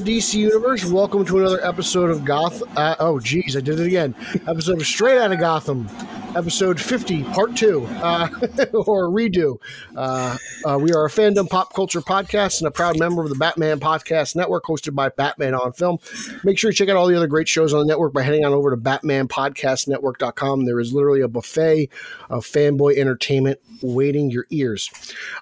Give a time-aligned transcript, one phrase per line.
[0.00, 0.84] the DC universe.
[0.84, 2.62] Welcome to another episode of Goth.
[2.76, 4.14] Uh, oh, geez, I did it again.
[4.46, 5.88] Episode of Straight Out of Gotham,
[6.38, 8.28] episode 50, part two, uh,
[8.86, 9.58] or redo.
[9.96, 13.34] Uh, uh, we are a fandom pop culture podcast and a proud member of the
[13.34, 15.98] Batman Podcast Network, hosted by Batman on Film.
[16.44, 18.44] Make sure you check out all the other great shows on the network by heading
[18.44, 20.64] on over to BatmanPodcastNetwork.com.
[20.64, 21.90] There is literally a buffet
[22.30, 24.90] of fanboy entertainment waiting your ears.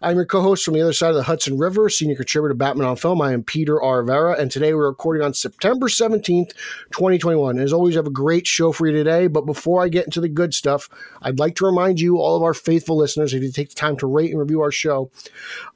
[0.02, 2.86] I'm your co-host from the other side of the Hudson River, senior contributor to Batman
[2.86, 3.20] on Film.
[3.20, 4.02] I am Peter R.
[4.02, 6.52] Vera, and today we're recording on September 17th,
[6.92, 7.58] 2021.
[7.58, 10.20] As always, I have a great show for you today, but before I get into
[10.20, 10.85] the good stuff,
[11.22, 13.96] I'd like to remind you, all of our faithful listeners, if you take the time
[13.98, 15.10] to rate and review our show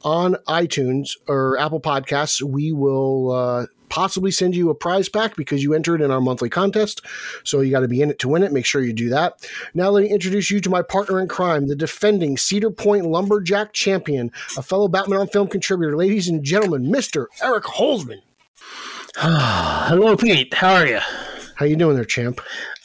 [0.03, 5.63] on iTunes or Apple Podcasts, we will uh, possibly send you a prize pack because
[5.63, 7.03] you entered in our monthly contest.
[7.45, 8.53] So you got to be in it to win it.
[8.53, 9.47] Make sure you do that.
[9.75, 13.75] Now let me introduce you to my partner in crime, the defending Cedar Point Lumberjack
[13.75, 17.27] champion, a fellow Batman on Film contributor, ladies and gentlemen, Mr.
[17.43, 18.23] Eric Holzman.
[19.17, 20.55] Hello, Pete.
[20.55, 21.01] How are you?
[21.57, 22.41] How you doing there, champ?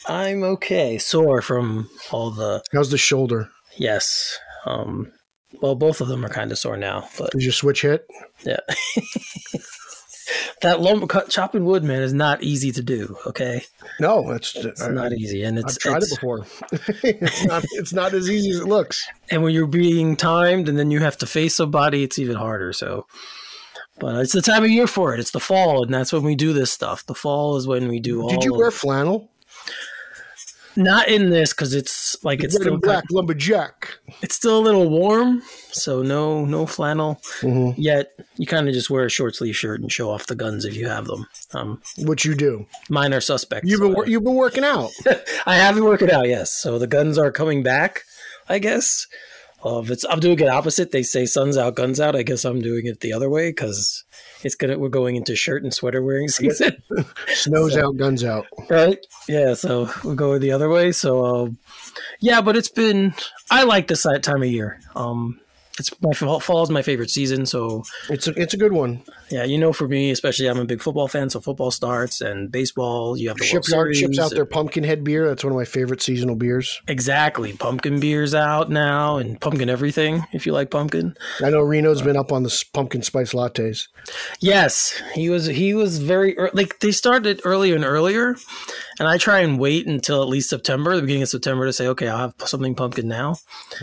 [0.08, 0.98] I'm okay.
[0.98, 3.50] Sore from all the How's the shoulder?
[3.76, 4.38] yes.
[4.64, 5.12] Um,
[5.60, 8.06] well, both of them are kind of sore now, but Did your switch hit?
[8.44, 8.58] yeah.
[10.62, 13.16] that lumber cut chopping wood, man, is not easy to do.
[13.26, 13.62] Okay,
[14.00, 16.46] No, it's, it's not easy, and I've it's, tried it's it before.
[17.04, 19.06] it's, not, it's not as easy as it looks.
[19.30, 22.72] and when you're being timed, and then you have to face somebody, it's even harder.
[22.72, 23.06] So,
[23.98, 25.20] but it's the time of year for it.
[25.20, 27.06] It's the fall, and that's when we do this stuff.
[27.06, 28.28] The fall is when we do all.
[28.28, 29.30] Did you wear flannel?
[30.76, 33.94] Not in this because it's like it's still black lumberjack.
[34.22, 35.42] it's still a little warm,
[35.72, 37.20] so no no flannel.
[37.40, 37.74] Mhm.
[37.76, 40.64] Yet you kind of just wear a short sleeve shirt and show off the guns
[40.64, 41.26] if you have them.
[41.54, 42.66] Um, What you do?
[42.90, 43.68] mine are suspects.
[43.68, 44.90] You've been so you've been working out.
[45.46, 46.52] I have been working out, yes.
[46.52, 48.02] So the guns are coming back,
[48.48, 49.06] I guess.
[49.64, 50.92] If it's I'm doing it opposite.
[50.92, 52.14] They say suns out, guns out.
[52.14, 54.04] I guess I'm doing it the other way because
[54.42, 56.82] it's gonna we're going into shirt and sweater wearing season,
[57.28, 58.46] Snows out, guns out.
[58.68, 58.98] right?
[59.28, 60.92] Yeah, so we're going the other way.
[60.92, 61.58] So um,
[62.20, 63.14] yeah, but it's been
[63.50, 64.80] I like this time of year.
[64.94, 65.40] Um,
[65.78, 69.02] it's my fall is my favorite season, so It's a it's a good one.
[69.30, 71.30] Yeah, you know, for me, especially, I'm a big football fan.
[71.30, 73.16] So football starts and baseball.
[73.16, 75.26] You have the Shipyard ships out their pumpkinhead beer.
[75.28, 76.80] That's one of my favorite seasonal beers.
[76.88, 80.26] Exactly, pumpkin beers out now, and pumpkin everything.
[80.32, 83.88] If you like pumpkin, I know Reno's been up on the pumpkin spice lattes.
[84.40, 85.46] yes, he was.
[85.46, 88.36] He was very ear- like they started earlier and earlier,
[88.98, 91.86] and I try and wait until at least September, the beginning of September, to say,
[91.88, 93.36] okay, I'll have something pumpkin now.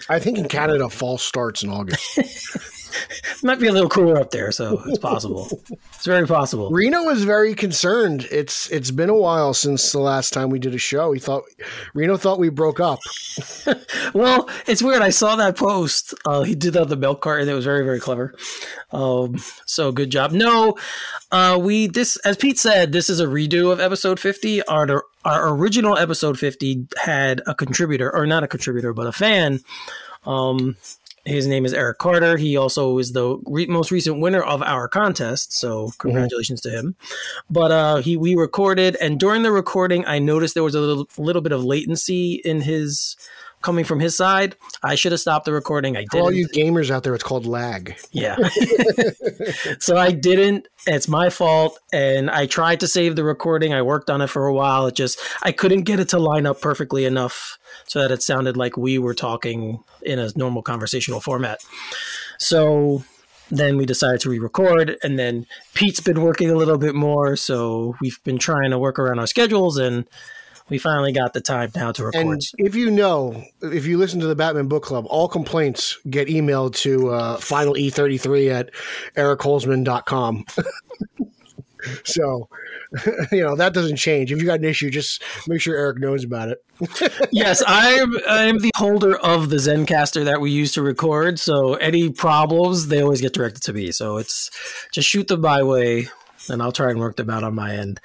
[0.10, 1.83] I think in Canada, fall starts in August.
[1.90, 5.48] It might be a little cooler up there, so it's possible.
[5.94, 6.70] it's very possible.
[6.70, 8.28] Reno is very concerned.
[8.32, 11.12] It's it's been a while since the last time we did a show.
[11.12, 11.44] He thought
[11.94, 13.00] Reno thought we broke up.
[14.14, 15.02] Well, it's weird.
[15.02, 16.14] I saw that post.
[16.24, 18.36] Uh, he did that the milk cart, and it was very, very clever.
[18.92, 20.32] Um, so good job.
[20.32, 20.78] No,
[21.32, 24.62] uh, we this as Pete said, this is a redo of episode fifty.
[24.64, 29.62] Our our original episode fifty had a contributor, or not a contributor, but a fan.
[30.26, 30.78] Um,
[31.26, 32.38] his name is Eric Carter.
[32.38, 35.54] He also is the re- most recent winner of our contest.
[35.54, 36.96] So congratulations to him.
[37.50, 41.08] But uh, he we recorded, and during the recording, I noticed there was a little
[41.18, 43.16] little bit of latency in his
[43.64, 44.56] coming from his side.
[44.84, 45.98] I should have stopped the recording.
[45.98, 46.22] I didn't.
[46.22, 47.96] All you gamers out there, it's called lag.
[48.12, 48.38] Yeah.
[49.80, 50.68] so I didn't.
[50.86, 51.80] It's my fault.
[51.92, 53.74] And I tried to save the recording.
[53.74, 54.86] I worked on it for a while.
[54.86, 57.58] It just, I couldn't get it to line up perfectly enough
[57.88, 61.64] so that it sounded like we were talking in a normal conversational format.
[62.38, 63.04] So
[63.50, 67.94] then we decided to re-record and then pete's been working a little bit more so
[68.02, 70.08] we've been trying to work around our schedules and
[70.70, 74.20] we finally got the time now to record And if you know, if you listen
[74.22, 78.72] to the Batman Book Club, all complaints get emailed to uh, final E33 at
[79.16, 80.46] ericholzman.com.
[82.04, 82.48] so,
[83.32, 84.32] you know, that doesn't change.
[84.32, 86.64] If you got an issue, just make sure Eric knows about it.
[87.32, 88.18] yes, I am.
[88.30, 91.40] I am the holder of the Zencastr that we use to record.
[91.40, 93.92] So any problems, they always get directed to me.
[93.92, 94.50] So it's
[94.92, 96.08] just shoot them my way,
[96.50, 98.00] and I'll try and work them out on my end.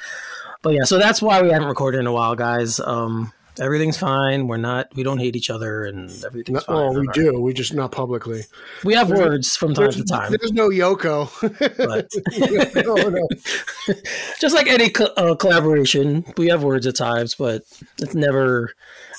[0.62, 2.80] But yeah, so that's why we haven't recorded in a while, guys.
[2.80, 4.48] Um, everything's fine.
[4.48, 4.88] We're not.
[4.94, 6.76] We don't hate each other, and everything's Not- fine.
[6.76, 7.40] well, we All do.
[7.40, 8.42] We just not publicly.
[8.84, 11.28] We have words from time to time, there's no Yoko.
[11.76, 12.08] but
[12.84, 13.28] no, no.
[14.40, 17.62] just like any co- uh, collaboration, we have words at times, but
[18.00, 18.74] it's never.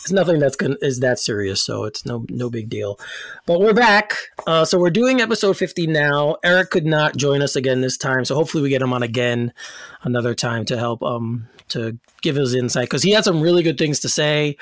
[0.10, 3.00] It's nothing that's gonna, is that serious, so it's no no big deal.
[3.46, 4.16] But we're back,
[4.48, 6.38] uh, so we're doing episode fifty now.
[6.44, 9.54] Eric could not join us again this time, so hopefully we get him on again
[10.02, 13.78] another time to help um to give his insight because he had some really good
[13.78, 14.58] things to say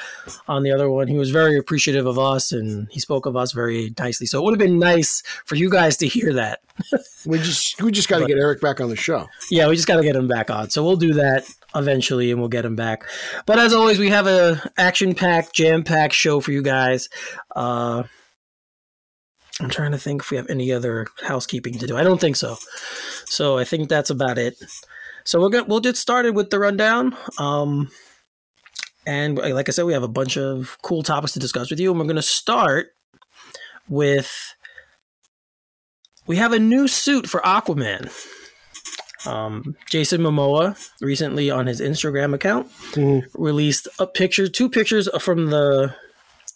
[0.49, 1.07] on the other one.
[1.07, 4.27] He was very appreciative of us and he spoke of us very nicely.
[4.27, 6.59] So it would have been nice for you guys to hear that.
[7.25, 9.27] We just we just got to get Eric back on the show.
[9.51, 10.69] Yeah, we just got to get him back on.
[10.69, 11.45] So we'll do that
[11.77, 13.03] eventually and we'll get him back.
[13.45, 17.09] But as always, we have a action-packed, jam-packed show for you guys.
[17.55, 18.03] Uh
[19.59, 21.97] I'm trying to think if we have any other housekeeping to do.
[21.97, 22.57] I don't think so.
[23.25, 24.55] So I think that's about it.
[25.23, 27.15] So we're gonna we'll get started with the rundown.
[27.39, 27.89] Um
[29.05, 31.91] and like I said, we have a bunch of cool topics to discuss with you,
[31.91, 32.87] and we're gonna start
[33.87, 34.53] with
[36.27, 38.11] we have a new suit for Aquaman.
[39.25, 43.23] Um, Jason Momoa recently on his Instagram account Mhm.
[43.33, 45.93] released a picture, two pictures from the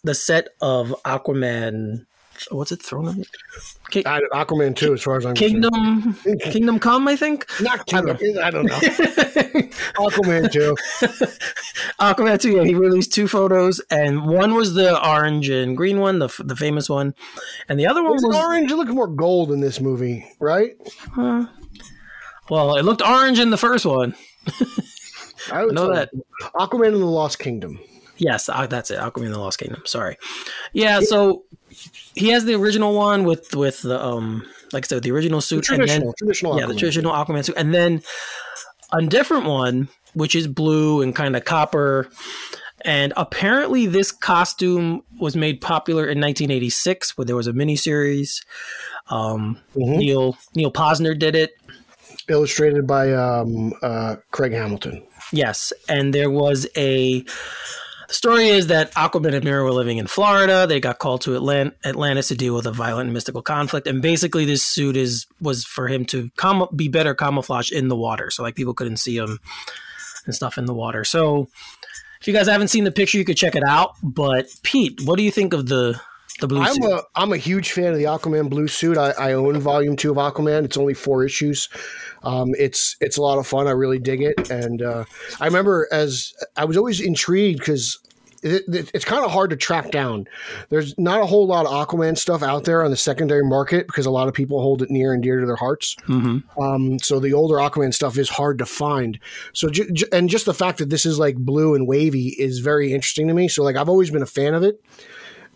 [0.04, 2.06] the set of Aquaman.
[2.50, 2.82] What's it?
[2.82, 3.16] Throne of
[3.90, 5.62] Ki- I, Aquaman too, as far as I'm concerned.
[5.72, 6.16] Kingdom
[6.52, 7.46] Kingdom Come, I think.
[7.60, 8.16] Not Kingdom.
[8.42, 8.78] I don't know.
[9.96, 10.74] Aquaman too.
[12.00, 16.18] Aquaman 2, yeah, he released two photos, and one was the orange and green one,
[16.18, 17.14] the, the famous one,
[17.68, 18.70] and the other one It's was orange.
[18.72, 20.72] It looks more gold in this movie, right?
[21.16, 21.46] uh,
[22.50, 24.14] well, it looked orange in the first one.
[25.52, 26.10] I would know that.
[26.54, 27.78] Aquaman and the Lost Kingdom.
[28.18, 28.98] Yes, that's it.
[28.98, 29.82] Aquaman and the Lost Kingdom.
[29.84, 30.16] Sorry.
[30.72, 31.44] Yeah, so
[32.14, 35.68] he has the original one with with the um, like I said, the original suit,
[35.70, 36.58] and then Traditional, traditional.
[36.60, 36.78] yeah, the Aquaman.
[36.78, 38.02] traditional Aquaman suit, and then
[38.92, 42.08] a different one which is blue and kind of copper.
[42.84, 48.44] And apparently, this costume was made popular in 1986, where there was a miniseries.
[49.08, 49.96] Um, Mhm.
[49.98, 51.52] Neal Neal Pozner did it.
[52.28, 55.02] Illustrated by um, uh, Craig Hamilton.
[55.32, 57.24] Yes, and there was a.
[58.08, 60.66] The story is that Aquaman and Mera were living in Florida.
[60.66, 64.02] They got called to Atlant- Atlantis to deal with a violent and mystical conflict, and
[64.02, 68.30] basically, this suit is was for him to com- be better camouflaged in the water,
[68.30, 69.40] so like people couldn't see him
[70.26, 71.04] and stuff in the water.
[71.04, 71.48] So,
[72.20, 73.94] if you guys haven't seen the picture, you could check it out.
[74.02, 76.00] But Pete, what do you think of the
[76.42, 76.84] the blue I'm suit?
[76.84, 78.98] a I'm a huge fan of the Aquaman blue suit.
[78.98, 80.64] I, I own Volume Two of Aquaman.
[80.66, 81.70] It's only four issues.
[82.22, 83.66] Um, it's it's a lot of fun.
[83.66, 85.04] I really dig it, and uh,
[85.40, 87.98] I remember as I was always intrigued because.
[88.44, 90.26] It, it- it's kind of hard to track down.
[90.68, 94.04] There's not a whole lot of Aquaman stuff out there on the secondary market because
[94.04, 95.94] a lot of people hold it near and dear to their hearts.
[96.06, 99.20] hmm Um, so the older Aquaman stuff is hard to find.
[99.52, 102.58] So ju- ju- and just the fact that this is like blue and wavy is
[102.58, 103.46] very interesting to me.
[103.46, 104.82] So like I've always been a fan of it.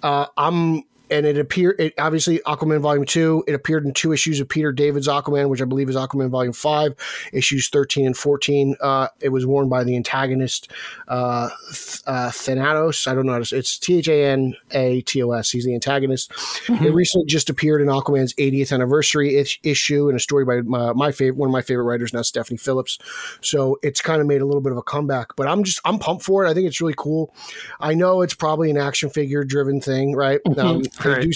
[0.02, 3.44] Uh, I'm and it appeared it obviously Aquaman Volume Two.
[3.46, 6.52] It appeared in two issues of Peter David's Aquaman, which I believe is Aquaman Volume
[6.52, 6.94] Five,
[7.32, 8.76] issues thirteen and fourteen.
[8.80, 10.70] Uh, it was worn by the antagonist
[11.08, 13.06] uh, Th- uh, Thanatos.
[13.06, 15.50] I don't know how to say it's T H A N A T O S.
[15.50, 16.32] He's the antagonist.
[16.68, 20.92] It recently just appeared in Aquaman's 80th anniversary ish- issue in a story by my,
[20.92, 22.98] my favorite one of my favorite writers now, Stephanie Phillips.
[23.40, 25.36] So it's kind of made a little bit of a comeback.
[25.36, 26.50] But I'm just I'm pumped for it.
[26.50, 27.34] I think it's really cool.
[27.80, 30.40] I know it's probably an action figure driven thing, right?
[30.58, 31.22] Um, they, Right.
[31.22, 31.30] do,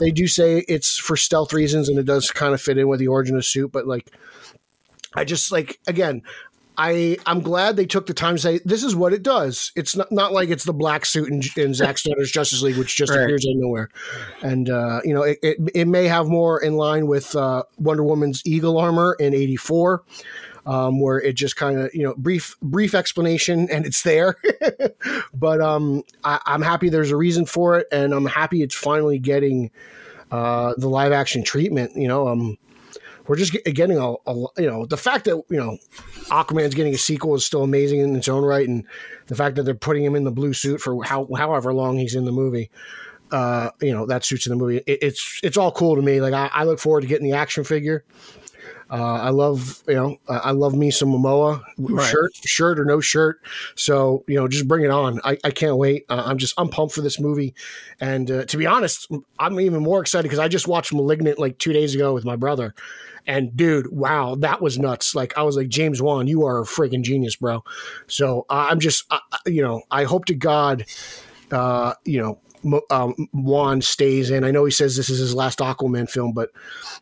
[0.00, 3.00] they do say it's for stealth reasons, and it does kind of fit in with
[3.00, 3.72] the origin of the suit.
[3.72, 4.10] But like,
[5.14, 6.22] I just like again.
[6.78, 9.72] I I'm glad they took the time to say this is what it does.
[9.76, 12.94] It's not not like it's the black suit in, in Zack Snyder's Justice League, which
[12.94, 13.22] just Right.
[13.22, 13.88] appears out of nowhere.
[14.42, 18.04] And uh, you know, it, it it may have more in line with uh, Wonder
[18.04, 20.02] Woman's Eagle armor in '84,
[20.66, 24.36] um, where it just kind of you know brief brief explanation and it's there.
[25.34, 29.18] but um, I, I'm happy there's a reason for it, and I'm happy it's finally
[29.18, 29.70] getting
[30.30, 31.92] uh, the live action treatment.
[31.94, 32.58] You know, um,
[33.28, 35.78] we're just getting a, a you know the fact that you know
[36.26, 38.84] Aquaman's getting a sequel is still amazing in its own right, and
[39.28, 42.16] the fact that they're putting him in the blue suit for how however long he's
[42.16, 42.70] in the movie,
[43.30, 44.78] uh, you know that suits in the movie.
[44.78, 46.20] It, it's it's all cool to me.
[46.20, 48.04] Like I, I look forward to getting the action figure.
[48.88, 52.08] Uh, I love you know I love me some Momoa Right.
[52.08, 53.40] shirt shirt or no shirt.
[53.74, 55.20] So you know just bring it on.
[55.24, 56.04] I, I can't wait.
[56.08, 57.54] Uh, I'm just I'm pumped for this movie,
[58.00, 61.58] and uh, to be honest, I'm even more excited because I just watched *Malignant* like
[61.58, 62.74] two days ago with my brother,
[63.26, 65.16] and dude, wow, that was nuts.
[65.16, 67.64] Like I was like James Wan, you are a freaking genius, bro.
[68.06, 70.84] So I'm just uh, you know I hope to God,
[71.50, 72.38] uh, you know.
[72.90, 74.44] Um, Wan stays in.
[74.44, 76.50] I know he says this is his last Aquaman film, but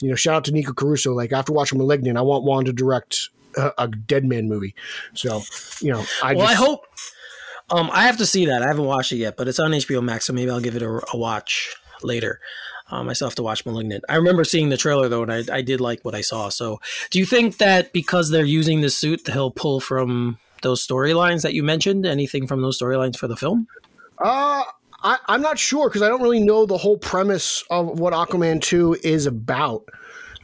[0.00, 1.12] you know, shout out to Nico Caruso.
[1.12, 4.74] Like after watching *Malignant*, I want Wan to direct a, a Deadman movie.
[5.14, 5.42] So,
[5.80, 6.86] you know, I well, just, I hope
[7.70, 8.62] Um, I have to see that.
[8.62, 10.82] I haven't watched it yet, but it's on HBO Max, so maybe I'll give it
[10.82, 12.40] a, a watch later.
[12.90, 14.04] Um, I still have to watch *Malignant*.
[14.08, 16.50] I remember seeing the trailer though, and I, I did like what I saw.
[16.50, 16.80] So,
[17.10, 21.54] do you think that because they're using the suit, he'll pull from those storylines that
[21.54, 22.04] you mentioned?
[22.04, 23.66] Anything from those storylines for the film?
[24.18, 24.62] Uh,
[25.04, 28.60] I, I'm not sure because I don't really know the whole premise of what Aquaman
[28.60, 29.86] 2 is about.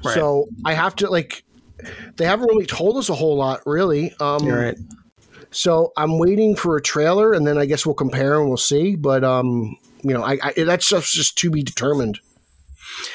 [0.05, 0.15] Right.
[0.15, 1.45] So I have to, like,
[2.17, 4.15] they haven't really told us a whole lot, really.
[4.21, 4.79] Um, You're right.
[5.51, 8.97] So I'm waiting for a trailer, and then I guess we'll compare and we'll see.
[8.97, 12.21] But um, you know, I, I that's just just to be determined.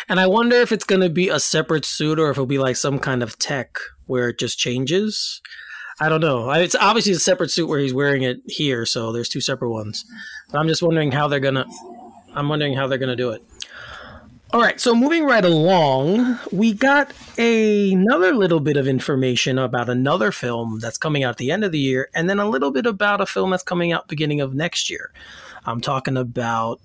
[0.09, 2.57] And I wonder if it's going to be a separate suit or if it'll be
[2.57, 5.41] like some kind of tech where it just changes.
[5.99, 6.51] I don't know.
[6.51, 10.03] It's obviously a separate suit where he's wearing it here, so there's two separate ones.
[10.51, 11.65] But I'm just wondering how they're gonna.
[12.33, 13.43] I'm wondering how they're gonna do it.
[14.51, 20.31] All right, so moving right along, we got another little bit of information about another
[20.31, 22.85] film that's coming out at the end of the year, and then a little bit
[22.85, 25.11] about a film that's coming out beginning of next year.
[25.65, 26.79] I'm talking about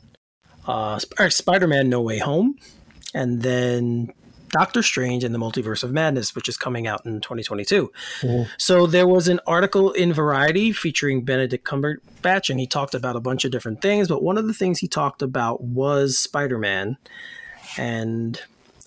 [0.66, 2.56] uh, Sp- Spider-Man: No Way Home,
[3.12, 4.12] and then
[4.50, 7.90] Doctor Strange and the Multiverse of Madness, which is coming out in 2022.
[8.58, 13.20] So there was an article in Variety featuring Benedict Cumberbatch, and he talked about a
[13.20, 14.08] bunch of different things.
[14.08, 16.96] But one of the things he talked about was Spider Man.
[17.76, 18.40] And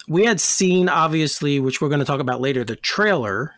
[0.08, 3.56] we had seen, obviously, which we're going to talk about later, the trailer.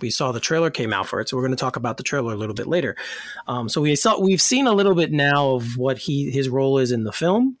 [0.00, 2.02] We saw the trailer came out for it, so we're going to talk about the
[2.02, 2.96] trailer a little bit later.
[3.46, 6.76] Um, so we saw we've seen a little bit now of what he his role
[6.76, 7.56] is in the film,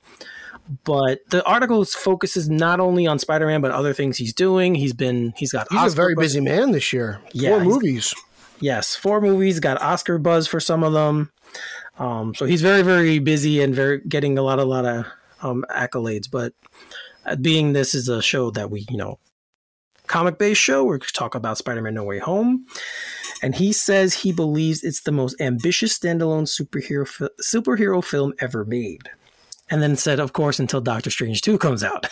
[0.84, 4.74] but the article focuses not only on Spider-Man but other things he's doing.
[4.74, 7.20] He's been he's got He's a very buzz- busy man this year.
[7.32, 8.14] Yeah, Four movies.
[8.60, 11.30] Yes, four movies got Oscar buzz for some of them.
[11.98, 15.06] Um, so he's very very busy and very getting a lot a lot of
[15.42, 16.30] um, accolades.
[16.30, 16.52] But
[17.24, 19.18] uh, being this is a show that we you know
[20.06, 22.66] comic based show, we're talk about Spider-Man No Way Home.
[23.42, 28.64] And he says he believes it's the most ambitious standalone superhero fi- superhero film ever
[28.64, 29.10] made.
[29.68, 32.06] And then said, of course, until Doctor Strange 2 comes out.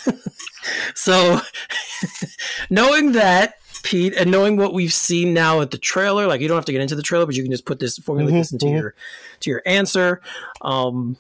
[0.95, 1.41] so,
[2.71, 6.57] knowing that, Pete, and knowing what we've seen now at the trailer, like you don't
[6.57, 8.53] have to get into the trailer, but you can just put this formulate Mhm, this
[8.53, 8.81] into mhm.
[8.81, 8.95] your
[9.41, 10.21] to your answer.
[10.63, 11.17] Um,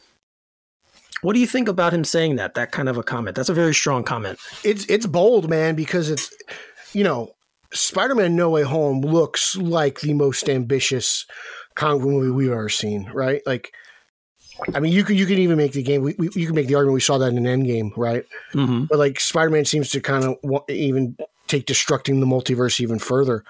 [1.22, 2.54] what do you think about him saying that?
[2.54, 3.36] That kind of a comment.
[3.36, 4.38] That's a very strong comment.
[4.64, 6.34] It's it's bold, man, because it's
[6.92, 7.34] you know,
[7.72, 11.26] Spider-Man: No Way Home looks like the most ambitious
[11.74, 13.42] comic movie we've ever seen, right?
[13.46, 13.72] Like,
[14.74, 16.02] I mean, you could you could even make the game.
[16.02, 18.24] We, we, you can make the argument we saw that in an Endgame, right?
[18.52, 23.44] hmm But like Spider-Man seems to kind of even take destructing the multiverse even further.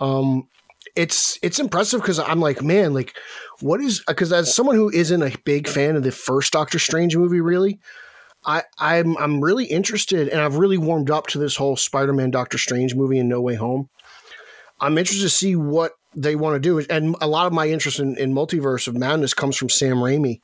[0.00, 0.48] Um,
[0.96, 3.16] it's it's impressive because I'm like, man, like,
[3.60, 7.16] what is because as someone who isn't a big fan of the first Doctor Strange
[7.16, 7.78] movie, really,
[8.44, 12.58] I I'm I'm really interested and I've really warmed up to this whole Spider-Man Doctor
[12.58, 13.88] Strange movie in No Way Home.
[14.80, 18.00] I'm interested to see what they want to do, and a lot of my interest
[18.00, 20.40] in, in Multiverse of Madness comes from Sam Raimi,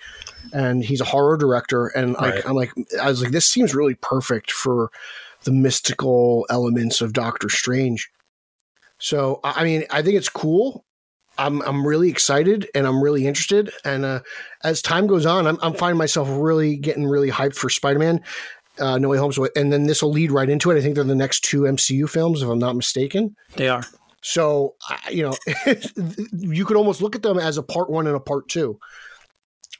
[0.52, 2.46] and he's a horror director, and like Right.
[2.46, 4.90] I'm like I was like this seems really perfect for
[5.42, 8.10] the mystical elements of Doctor Strange.
[8.98, 10.84] So I mean I think it's cool.
[11.36, 13.70] I'm I'm really excited and I'm really interested.
[13.84, 14.20] And uh,
[14.62, 18.20] as time goes on, I'm, I'm finding myself really getting really hyped for Spider-Man,
[18.78, 19.32] uh, No Way Home.
[19.32, 20.78] So, and then this will lead right into it.
[20.78, 23.34] I think they're the next two MCU films, if I'm not mistaken.
[23.56, 23.84] They are.
[24.26, 24.74] So
[25.10, 25.34] you know,
[26.32, 28.78] you could almost look at them as a part one and a part two,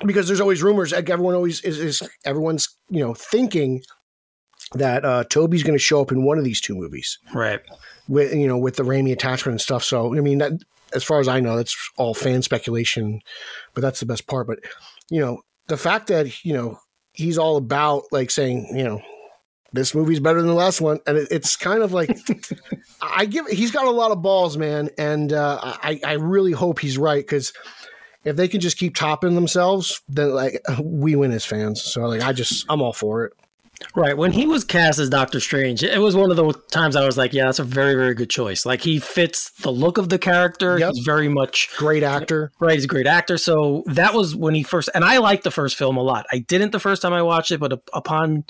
[0.05, 0.93] because there's always rumors.
[0.93, 3.83] Like everyone always is, is everyone's you know thinking
[4.75, 7.61] that uh, Tobey's going to show up in one of these two movies Right.
[8.07, 9.83] with you know with the Raimi attachment and stuff.
[9.83, 10.53] So I mean, that,
[10.93, 13.21] as far as I know, that's all fan speculation,
[13.73, 14.47] but that's the best part.
[14.47, 14.59] But
[15.11, 16.79] you know, the fact that you know
[17.13, 19.01] he's all about like saying you know
[19.75, 22.17] this movie's better than the last one, and it, it's kind of like
[23.03, 26.79] I give he's got a lot of balls, man, and uh, I I really hope
[26.79, 27.53] he's right because.
[28.27, 31.83] If they can just keep topping themselves, then like we win as fans.
[31.83, 33.35] So like I just I'm all for it.
[33.95, 34.17] Right.
[34.17, 37.19] When he was cast as Doctor Strange, it was one of the times I was
[37.19, 38.65] like, yeah, that's a very, very good choice.
[38.65, 40.79] Like he fits the look of the character.
[40.79, 40.93] Yep.
[40.95, 42.51] He's very much Great actor.
[42.61, 42.75] right.
[42.75, 43.37] He's a great actor.
[43.37, 46.25] So that was when he first, and I liked the first film a lot.
[46.33, 48.45] I didn't the first time I watched it, but upon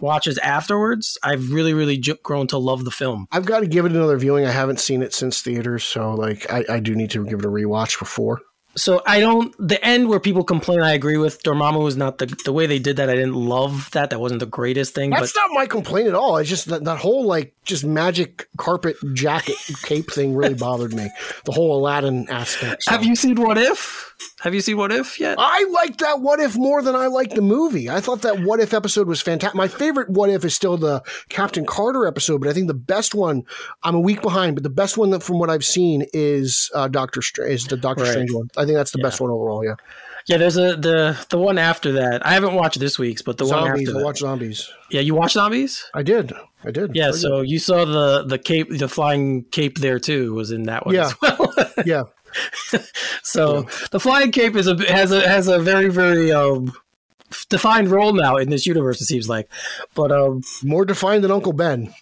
[0.00, 3.26] watches afterwards, I've really, really ju- grown to love the film.
[3.32, 4.46] I've got to give it another viewing.
[4.46, 7.44] I haven't seen it since theaters, so like I, I do need to give it
[7.44, 8.40] a rewatch before.
[8.76, 10.82] So I don't the end where people complain.
[10.82, 13.10] I agree with Dormammu was not the the way they did that.
[13.10, 14.10] I didn't love that.
[14.10, 15.10] That wasn't the greatest thing.
[15.10, 16.36] That's not my complaint at all.
[16.36, 21.10] It's just that that whole like just magic carpet jacket cape thing really bothered me.
[21.44, 22.84] The whole Aladdin aspect.
[22.86, 24.14] but have you seen What If?
[24.40, 25.36] Have you seen What If yet?
[25.38, 27.90] I liked that What If more than I liked the movie.
[27.90, 29.56] I thought that What If episode was fantastic.
[29.56, 33.14] My favorite What If is still the Captain Carter episode, but I think the best
[33.14, 33.44] one.
[33.82, 36.86] I'm a week behind, but the best one that from what I've seen is uh,
[36.88, 37.52] Doctor Strange.
[37.52, 38.10] Is the Doctor Right.
[38.12, 38.48] Strange one?
[38.56, 39.64] I think that's the best one overall.
[39.64, 39.74] Yeah.
[40.26, 42.24] Yeah, there's a the the one after that.
[42.26, 43.88] I haven't watched this week's, but the one Zombies.
[43.88, 44.04] after I that.
[44.04, 44.70] watch zombies.
[44.90, 45.86] Yeah, you watch zombies?
[45.94, 46.34] I did.
[46.64, 46.94] I did.
[46.94, 50.64] Yeah, Very so you saw the the cape, the flying cape there too was in
[50.64, 51.06] that one Yeah.
[51.06, 51.54] as well.
[51.86, 52.02] yeah.
[53.22, 56.72] so the flying cape is a has a has a very very um
[57.48, 59.00] defined role now in this universe.
[59.00, 59.48] It seems like,
[59.94, 61.92] but um More defined than Uncle Ben.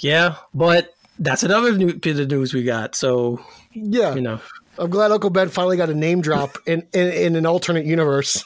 [0.00, 2.94] yeah, but that's another new bit of news we got.
[2.94, 3.40] So
[3.72, 4.14] Yeah.
[4.14, 4.40] you know,
[4.78, 8.44] I'm glad Uncle Ben finally got a name drop in, in, in an alternate universe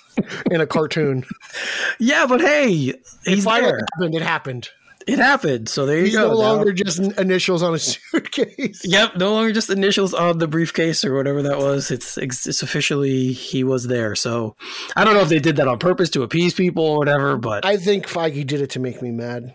[0.51, 1.25] in a cartoon.
[1.99, 3.87] yeah, but hey, he's Finally there.
[3.95, 4.15] happened.
[4.15, 4.69] It happened.
[5.07, 5.69] It happened.
[5.69, 6.29] So there you He's go.
[6.29, 8.83] no Now- longer just initials on a suitcase.
[8.85, 11.91] Yep, no longer just initials on the briefcase or whatever that was.
[11.91, 14.15] It's it's officially he was there.
[14.15, 14.55] So
[14.97, 17.65] I don't know if they did that on purpose to appease people or whatever, but
[17.65, 19.53] I think Feige did it to make me mad.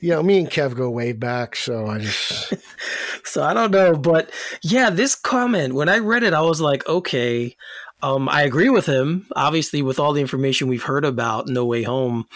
[0.00, 2.54] you know, me and Kev go way back, so I just
[3.24, 3.94] so I don't know.
[3.94, 4.30] But
[4.62, 7.56] yeah, this comment when I read it, I was like, okay,
[8.02, 9.26] um, I agree with him.
[9.36, 12.26] Obviously, with all the information we've heard about No Way Home,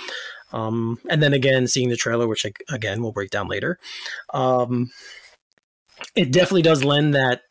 [0.53, 3.79] um, and then again seeing the trailer, which ag- again we'll break down later,
[4.33, 4.91] um,
[6.15, 7.43] it definitely does lend that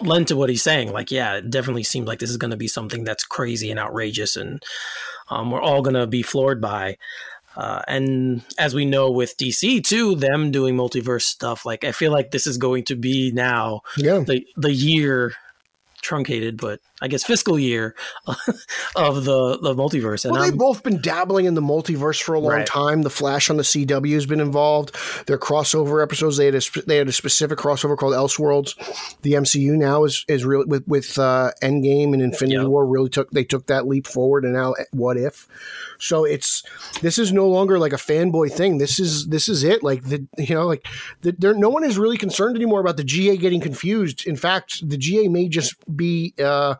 [0.00, 0.92] lend to what he's saying.
[0.92, 3.80] Like, yeah, it definitely seems like this is going to be something that's crazy and
[3.80, 4.62] outrageous, and
[5.28, 6.96] um, we're all going to be floored by.
[7.56, 12.12] Uh, and as we know with DC too, them doing multiverse stuff, like I feel
[12.12, 14.18] like this is going to be now yeah.
[14.18, 15.32] the the year
[16.06, 17.94] truncated, but I guess fiscal year
[18.96, 20.24] of the the multiverse.
[20.24, 22.66] And Well, they've I'm, both been dabbling in the multiverse for a long Right.
[22.66, 23.02] time.
[23.02, 24.94] The Flash on the CW has been involved.
[25.26, 28.74] Their crossover episodes, they had a they had a specific crossover called Elseworlds.
[29.22, 32.66] The MCU now is is real with with uh, Endgame and Infinity Yep.
[32.68, 32.86] War.
[32.86, 35.48] Really took they took that leap forward, and now What If.
[35.98, 36.62] So it's
[37.02, 38.78] this is no longer like a fanboy thing.
[38.78, 39.82] This is this is it.
[39.82, 40.86] Like the you know like
[41.22, 44.26] the, there no one is really concerned anymore about the GA getting confused.
[44.26, 46.74] In fact, the GA may just be uh,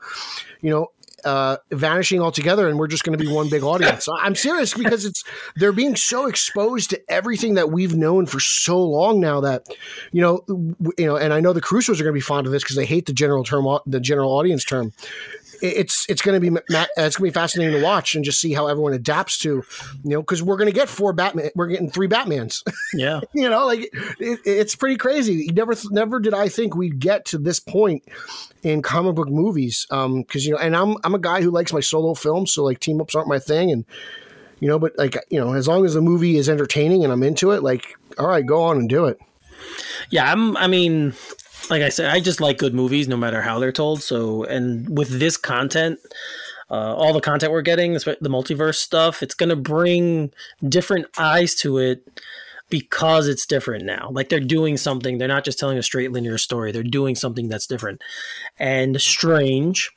[0.61, 0.90] you know
[1.26, 4.06] uh, vanishing altogether, and we're just going to be one big audience.
[4.20, 5.25] I'm serious because it's
[5.56, 9.67] they're being so exposed to everything that we've known for so long now that
[10.12, 12.47] you know w- you know, and I know the Crusoes are going to be fond
[12.47, 14.93] of this because they hate the general term, the general audience term.
[15.62, 18.40] It- It's it's going to be it's going to be fascinating to watch and just
[18.40, 19.64] see how everyone adapts to, you
[20.04, 22.62] know, because we're going to get four Batman, we're getting three Batmans.
[22.95, 23.80] yeah, you know, like
[24.21, 25.50] it, it's pretty crazy.
[25.52, 28.02] Never, never did I think we'd get to this point
[28.62, 29.86] in comic book movies.
[29.90, 32.64] Um, because you know, and I'm I'm a guy who likes my solo films, so
[32.64, 33.84] like team ups aren't my thing, and
[34.60, 37.23] you know, but like you know, as long as the movie is entertaining and I'm
[37.23, 39.19] into it, like all right, go on and do it.
[40.10, 40.30] yeah.
[40.32, 40.56] I'm.
[40.56, 41.12] I mean,
[41.71, 44.02] like I said, I just like good movies, no matter how they're told.
[44.02, 45.99] So, and with this content.
[46.69, 50.32] Uh, all the content we're getting, the multiverse stuff, it's going to bring
[50.69, 52.21] different eyes to it
[52.69, 54.08] because it's different now.
[54.10, 55.19] Like they're doing something.
[55.19, 56.73] They're not just telling a straight linear story.
[56.73, 58.02] They're doing something that's different
[58.58, 59.90] and strange.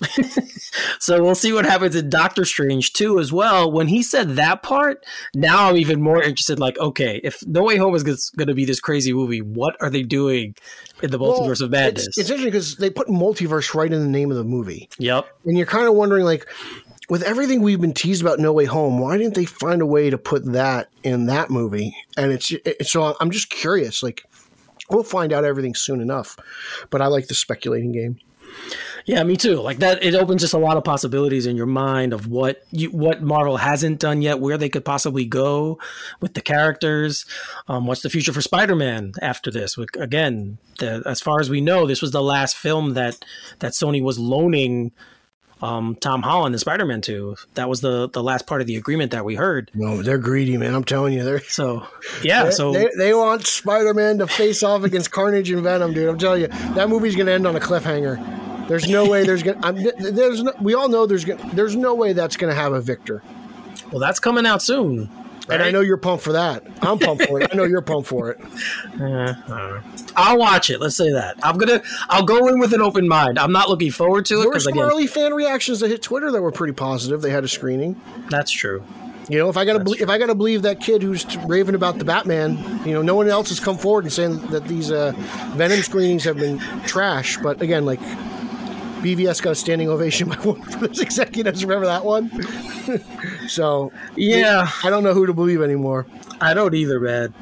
[0.98, 3.70] so we'll see what happens in Doctor Strange too as well.
[3.70, 5.04] When he said that part,
[5.34, 6.58] now I'm even more interested.
[6.58, 9.90] Like, okay, if No Way Home is going to be this crazy movie, what are
[9.90, 10.54] they doing
[11.02, 12.08] in the Well, multiverse of madness?
[12.08, 15.26] It's, it's interesting because they put multiverse right in the name of the movie, yep.
[15.44, 16.48] and you're kind of wondering like.
[17.06, 20.08] With everything we've been teased about No Way Home, why didn't they find a way
[20.08, 21.94] to put that in that movie?
[22.16, 24.02] And it's, it's so I'm just curious.
[24.02, 24.24] Like,
[24.88, 26.38] we'll find out everything soon enough.
[26.88, 28.20] But I like the speculating game.
[29.06, 29.60] Yeah, me too.
[29.60, 32.90] Like that, it opens just a lot of possibilities in your mind of what you,
[32.90, 35.78] what Marvel hasn't done yet, where they could possibly go
[36.20, 37.26] with the characters.
[37.68, 39.76] Um, what's the future for Spider-Man after this?
[39.98, 43.22] Again, the, as far as we know, this was the last film that
[43.58, 44.92] that Sony was loaning
[45.64, 47.36] um, Tom Holland and Spider-Man to.
[47.54, 49.70] That was the the last part of the agreement that we heard.
[49.74, 50.74] No, they're greedy, man.
[50.74, 51.40] I'm telling you, they're.
[51.54, 51.86] So
[52.22, 56.08] yeah, so they, they want Spider-Man to face off against Carnage and Venom, dude.
[56.08, 58.68] I'm telling you, that movie's gonna end on a cliffhanger.
[58.68, 59.60] There's no way there's gonna.
[59.62, 61.48] I'm, there's no, we all know there's gonna.
[61.54, 63.22] There's no way that's gonna have a victor.
[63.90, 65.08] well, that's coming out soon.
[65.48, 66.64] And I know you're pumped for that.
[66.82, 67.48] I'm pumped for it.
[67.52, 68.40] I know you're pumped for it.
[70.16, 70.80] I'll watch it.
[70.80, 71.36] Let's say that.
[71.42, 71.82] I'm gonna.
[72.08, 73.38] I'll go in with an open mind.
[73.38, 76.02] I'm not looking forward to it There were some again, early fan reactions that hit
[76.02, 77.20] Twitter that were pretty positive.
[77.22, 78.00] They had a screening.
[78.30, 78.82] that's true.
[79.28, 81.74] You know, if I gotta belie- if I gotta believe that kid who's t- raving
[81.74, 84.90] about the Batman, you know, no one else has come forward and saying that these
[84.90, 85.12] uh,
[85.54, 87.38] Venom screenings have been trash.
[87.38, 88.00] But again, like
[89.04, 91.64] BVS got a standing ovation by one of those executives.
[91.64, 92.30] Remember that one?
[93.48, 96.06] so Yeah, I don't know who to believe anymore.
[96.40, 97.34] I don't either, man.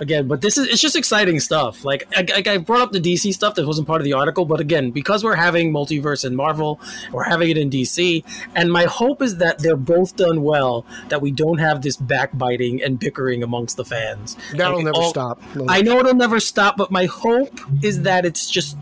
[0.00, 1.84] Again, but this is it's just exciting stuff.
[1.84, 4.44] Like I, I- I brought up the DC stuff that wasn't part of the article,
[4.44, 8.22] but again, because we're having multiverse in Marvel, we're having it in DC,
[8.54, 10.86] and my hope is that they're both done well.
[11.08, 14.36] That we don't have this backbiting and bickering amongst the fans.
[14.54, 15.42] That'll Like, never all- stop.
[15.66, 18.76] I know it'll never stop, but my hope is that it's just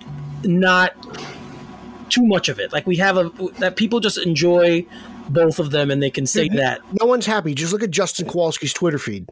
[0.45, 0.93] not
[2.17, 2.73] too much of it.
[2.73, 4.87] Like we have a that people just enjoy
[5.29, 6.57] both of them and they can say mm-hmm.
[6.57, 6.81] that.
[7.01, 7.55] No one's happy.
[7.55, 9.29] Just look at Justin Kowalski's Twitter feed.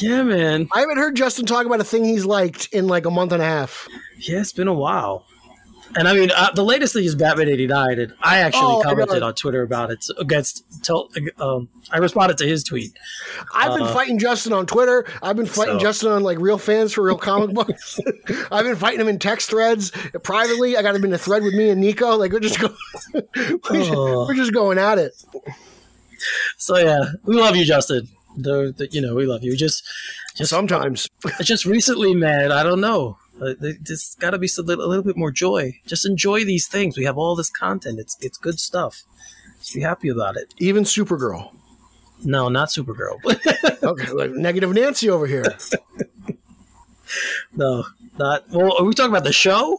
[0.00, 0.68] Yeah, man.
[0.72, 3.42] I haven't heard Justin talk about a thing he's liked in like a month and
[3.42, 3.88] a half.
[4.18, 5.26] Yeah, it's been a while.
[5.96, 9.20] And I mean, uh, the latest thing is Batman '89, and I actually Oh, commented
[9.20, 9.26] know.
[9.28, 10.64] on Twitter about it against.
[10.82, 12.92] Tell, um, I responded to his tweet.
[13.54, 15.06] I've been Uh, fighting Justin on Twitter.
[15.22, 17.98] I've been fighting So- Justin on like real fans for real comic books.
[18.50, 20.76] I've been fighting him in text threads privately.
[20.76, 22.16] I got him in a thread with me and Nico.
[22.16, 22.74] Like we're just going,
[23.14, 23.22] we're,
[23.72, 24.26] just, Oh.
[24.26, 25.12] we're just going at it.
[26.56, 28.08] So yeah, we love you, Justin.
[28.36, 29.56] The, the- you know we love you.
[29.56, 29.84] Just
[30.34, 31.08] just Sometimes
[31.42, 32.50] just recently, man.
[32.50, 33.18] I don't know.
[33.40, 35.80] Uh, there- There's got to be some, a little bit more joy.
[35.86, 36.96] Just enjoy these things.
[36.96, 37.98] We have all this content.
[37.98, 39.02] It's it's good stuff.
[39.60, 40.54] Just be happy about it.
[40.58, 41.50] even Supergirl.
[42.22, 43.18] No, not Supergirl.
[43.84, 45.44] Okay, like negative Nancy over here.
[47.54, 47.84] no,
[48.18, 48.48] not.
[48.50, 49.78] Well, are we talking about the show?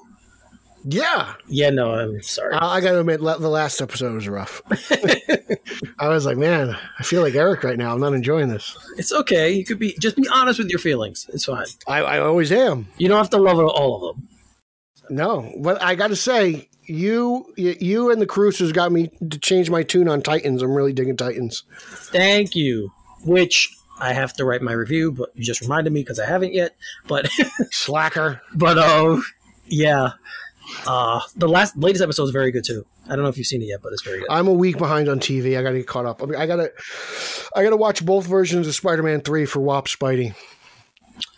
[0.88, 1.94] Yeah, Yeah, no.
[1.96, 2.54] I'm sorry.
[2.54, 4.62] I, I got to admit, la- the last episode was rough.
[6.00, 7.92] I was like, man, I feel like Eric right now.
[7.94, 8.78] I'm not enjoying this.
[8.98, 9.52] It's okay.
[9.52, 11.28] You could be just be honest with your feelings.
[11.34, 11.66] It's fine.
[11.88, 12.88] I, I always am.
[12.98, 14.28] You don't have to love all of them.
[15.10, 19.70] No, but I got to say, you you and the Cruisers got me to change
[19.72, 20.62] my tune on Titans.
[20.62, 21.64] I'm really digging Titans.
[21.80, 22.92] Thank you.
[23.24, 26.54] Which I have to write my review, but you just reminded me because I haven't
[26.54, 26.76] yet.
[27.08, 27.28] But
[27.72, 28.40] Slacker.
[28.54, 29.24] but oh
[29.68, 30.12] yeah,
[30.88, 32.86] uh, the last latest episode is very good too.
[33.06, 34.28] I don't know if you've seen it yet, but it's very good.
[34.30, 35.58] I'm a week behind on TV.
[35.58, 36.22] I got to get caught up.
[36.24, 36.72] I, mean, I got to
[37.56, 40.36] I got to watch both versions of Spider-Man 3 for WAP Spidey.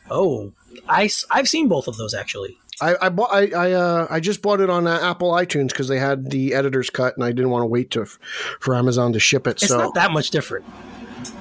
[0.10, 0.54] oh,
[0.88, 2.58] I I've seen both of those actually.
[2.80, 5.88] I I bought I I, uh, I just bought it on uh, Apple iTunes because
[5.88, 9.20] they had the editor's cut, and I didn't want to wait to for Amazon to
[9.20, 9.62] ship it.
[9.64, 10.66] It's so not that much different.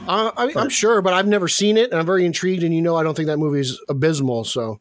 [0.08, 2.62] uh, I, I'm sure, but I've never seen it, and I'm very intrigued.
[2.62, 4.44] And you know, I don't think that movie is abysmal.
[4.44, 4.80] So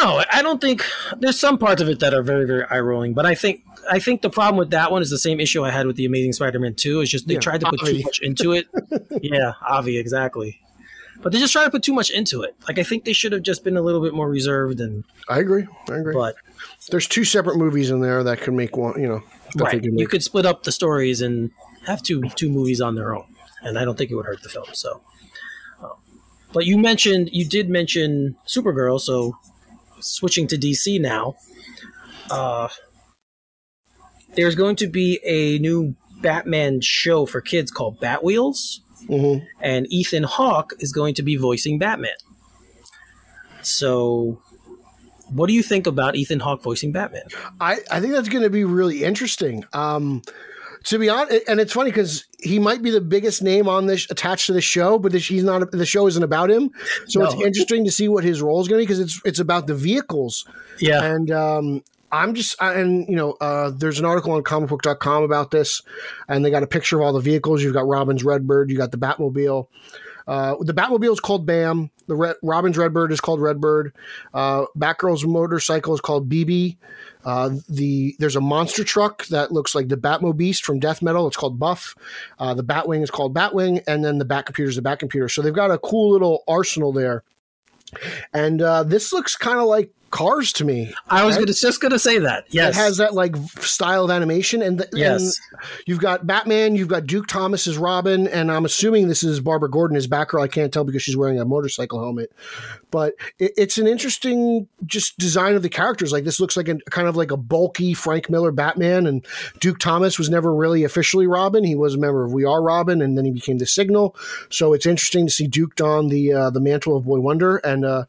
[0.00, 0.84] No, I don't think
[1.18, 3.14] there's some parts of it that are very, very eye rolling.
[3.14, 5.70] But I think I think the problem with that one is the same issue I
[5.70, 7.00] had with the Amazing Spider-Man Two.
[7.00, 8.68] Is just they Yeah, tried to put too much into it.
[9.22, 10.60] yeah, Avi, exactly.
[11.20, 12.54] But they just try to put too much into it.
[12.68, 14.78] Like I think they should have just been a little bit more reserved.
[14.80, 15.66] And I agree.
[15.90, 16.14] I agree.
[16.14, 16.36] but
[16.90, 19.00] There's two separate movies in there that could make one.
[19.00, 19.22] You know,
[19.56, 21.50] right, you could split up the stories and
[21.86, 23.26] have two two movies on their own,
[23.62, 24.66] and I don't think it would hurt the film.
[24.74, 25.00] So,
[25.82, 25.94] um,
[26.52, 29.36] but you mentioned you did mention Supergirl, so
[30.00, 31.36] switching to DC now.
[32.30, 32.68] Uh,
[34.34, 39.46] there's going to be a new Batman show for kids called Batwheels, Mhm.
[39.60, 42.16] and Ethan Hawke is going to be voicing Batman.
[43.62, 44.40] So,
[45.30, 47.24] what do you think about Ethan Hawke voicing Batman?
[47.60, 49.64] I, I think that's going to be really interesting.
[49.72, 50.22] Um,
[50.84, 54.10] to be honest, and it's funny because he might be the biggest name on this
[54.10, 55.70] attached to the show, but this, he's not.
[55.70, 56.70] The show isn't about him,
[57.06, 59.38] so it's interesting to see what his role is going to be because it's it's
[59.38, 60.46] about the vehicles.
[60.78, 65.50] Yeah, And um, I'm just, and you know, uh, there's an article on comicbook.com about
[65.50, 65.82] this,
[66.28, 67.62] and they got a picture of all the vehicles.
[67.62, 69.68] You've got Robin's Redbird, you got the Batmobile.
[70.28, 71.90] Uh, the Batmobile is called Bam.
[72.06, 73.94] The Red, Robin's Redbird is called Redbird.
[74.34, 76.78] Uh, Batgirl's motorcycle is called Bibi.
[77.24, 81.26] Uh, the there's a monster truck that looks like the Batmobeast from Death Metal.
[81.26, 81.94] It's called Buff.
[82.38, 85.28] Uh, the Batwing is called Batwing, and then the Bat computer is the Bat computer.
[85.28, 87.24] So they've got a cool little arsenal there.
[88.34, 90.92] And uh, this looks kind of like Cars to me.
[91.08, 91.42] I was right?
[91.42, 92.46] gonna, just going to say that.
[92.48, 92.74] Yes.
[92.74, 95.22] It has that like style of animation, and, the, Yes.
[95.22, 99.40] and you've got Batman, you've got Duke Thomas as Robin, and I'm assuming this is
[99.40, 100.42] Barbara Gordon as Batgirl.
[100.42, 102.32] I can't tell because she's wearing a motorcycle helmet,
[102.90, 106.12] but it, it's an interesting just design of the characters.
[106.12, 109.26] Like this looks like a kind of like a bulky Frank Miller Batman, and
[109.60, 111.64] Duke Thomas was never really officially Robin.
[111.64, 114.16] He was a member of We Are Robin, and then he became the Signal.
[114.48, 117.84] So it's interesting to see Duke don the uh, the mantle of Boy Wonder, and
[117.84, 118.04] uh,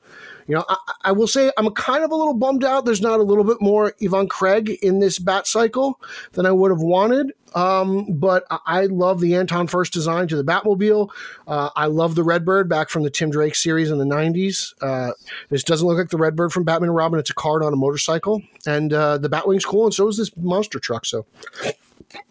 [0.50, 2.84] you know, I, I will say I'm kind of a little bummed out.
[2.84, 6.72] There's not a little bit more Yvonne Craig in this Bat cycle than I would
[6.72, 7.34] have wanted.
[7.54, 11.10] Um, but I, love the Anton Furst design to the Batmobile.
[11.48, 14.74] Uh, I love the Redbird back from the Tim Drake series in the 90s.
[14.82, 15.12] Uh,
[15.50, 17.20] this doesn't look like the Redbird from Batman and Robin.
[17.20, 18.42] It's a card on a motorcycle.
[18.66, 21.06] And uh, the Batwing's cool, and so is this monster truck.
[21.06, 21.28] So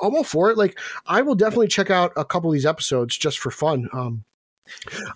[0.01, 0.59] I'm all for it.
[0.59, 0.77] Like,
[1.07, 3.89] I will definitely check out a couple of these episodes just for fun.
[3.93, 4.25] Um,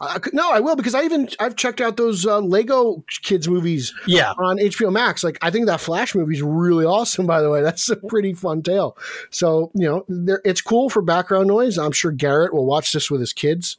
[0.00, 3.92] I, no, I will because I even I've checked out those uh, Lego kids movies
[4.06, 4.32] yeah.
[4.38, 5.22] on HBO Max.
[5.24, 7.26] Like I think that Flash movie is really awesome.
[7.32, 8.96] By the way, that's a pretty fun tale.
[9.30, 11.78] So you know, there, it's cool for background noise.
[11.78, 13.76] I'm sure Garrett will watch this with his kids.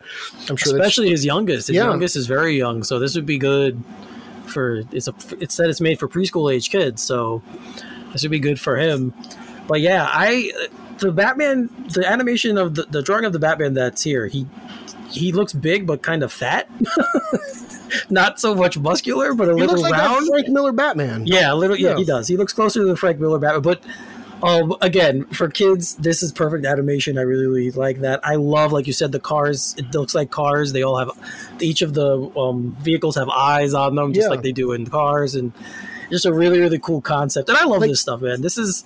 [0.49, 1.67] I'm sure Especially his youngest.
[1.67, 1.85] His Yeah.
[1.85, 3.81] youngest is very young, so this would be good
[4.45, 4.83] for.
[4.91, 5.13] It's a.
[5.39, 7.41] It said it's made for preschool age kids, so
[8.11, 9.13] this would be good for him.
[9.67, 10.51] But yeah, I
[10.99, 14.47] the Batman, the animation of the, the drawing of the Batman that's here, he
[15.13, 16.69] he looks big but kind of fat.
[18.09, 20.27] not so much muscular, but a He little looks like round.
[20.27, 21.25] Frank Miller Batman.
[21.25, 21.77] Yeah, a little.
[21.77, 21.97] Yeah, Yeah.
[21.97, 22.27] he does.
[22.27, 23.61] He looks closer to the Frank Miller Batman.
[23.61, 23.83] But
[24.41, 27.17] um, again, for kids, this is perfect animation.
[27.17, 28.19] I really, really like that.
[28.23, 29.73] I love, like you said, the cars.
[29.77, 30.73] It looks like cars.
[30.73, 31.11] They all have
[31.61, 34.29] each of the um, vehicles have eyes on them, just Yeah.
[34.29, 35.53] like they do in cars, and
[36.11, 37.47] just a really, really cool concept.
[37.49, 38.41] And I love Like- this stuff, man.
[38.41, 38.83] This is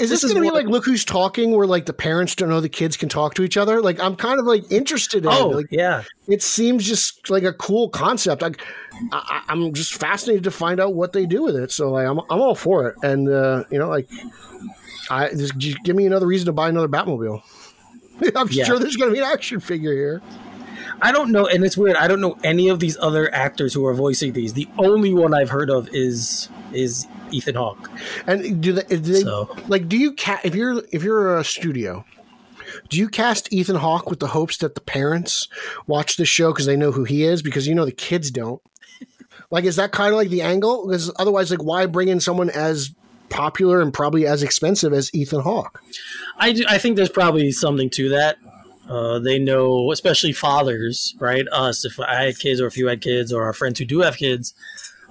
[0.00, 2.48] Is this, This going to be like Look Who's Talking, where like the parents don't
[2.48, 3.80] know the kids can talk to each other?
[3.82, 5.30] Like I'm kind of like interested in.
[5.30, 5.34] it.
[5.36, 8.40] oh Like, yeah, it seems just like a cool concept.
[8.42, 8.60] Like,
[9.12, 11.70] I, I- I'm just fascinated to find out what they do with it.
[11.70, 12.96] So like, I'm I'm all for it.
[13.02, 14.08] And uh, you know, like,
[15.10, 17.42] I just, just give me another reason to buy another Batmobile.
[18.36, 18.64] I'm Yeah.
[18.64, 20.22] sure there's going to be an action figure here.
[21.02, 21.96] I don't know, and it's weird.
[21.96, 24.52] I don't know any of these other actors who are voicing these.
[24.52, 27.90] The only one I've heard of is is Ethan Hawke.
[28.26, 29.88] And do they, do they So- like?
[29.88, 32.04] Do you ca- if you're if you're a studio?
[32.88, 35.48] Do you cast Ethan Hawke with the hopes that the parents
[35.86, 37.42] watch the show because they know who he is?
[37.42, 38.60] Because you know the kids don't.
[39.50, 40.86] Like, is that kind of like the angle?
[40.86, 42.94] Because otherwise, like, why bring in someone as
[43.28, 45.82] popular and probably as expensive as Ethan Hawke?
[46.38, 48.38] I, do, I think there's probably something to that.
[48.90, 51.46] Uh, they know, especially fathers, right?
[51.52, 54.00] Us, if I had kids or if you had kids or our friends who do
[54.00, 54.52] have kids,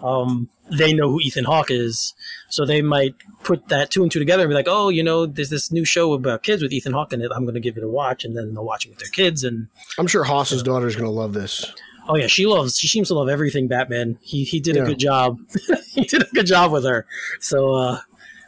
[0.04, 2.14] um, they know who Ethan Hawke is.
[2.50, 5.26] So they might put that two and two together and be like, oh, you know,
[5.26, 7.32] there's this new show about kids with Ethan Hawke in it.
[7.34, 8.26] I'm going to give it a watch.
[8.26, 9.44] And then they'll watch it with their kids.
[9.46, 11.72] And I'm sure Haas's daughter is going to love this.
[12.10, 14.18] oh, yeah, she loves, she seems to love everything Batman.
[14.22, 14.84] He, he did Yeah.
[14.84, 15.40] a good job.
[15.92, 17.06] he did a good job with her.
[17.40, 18.00] So, uh,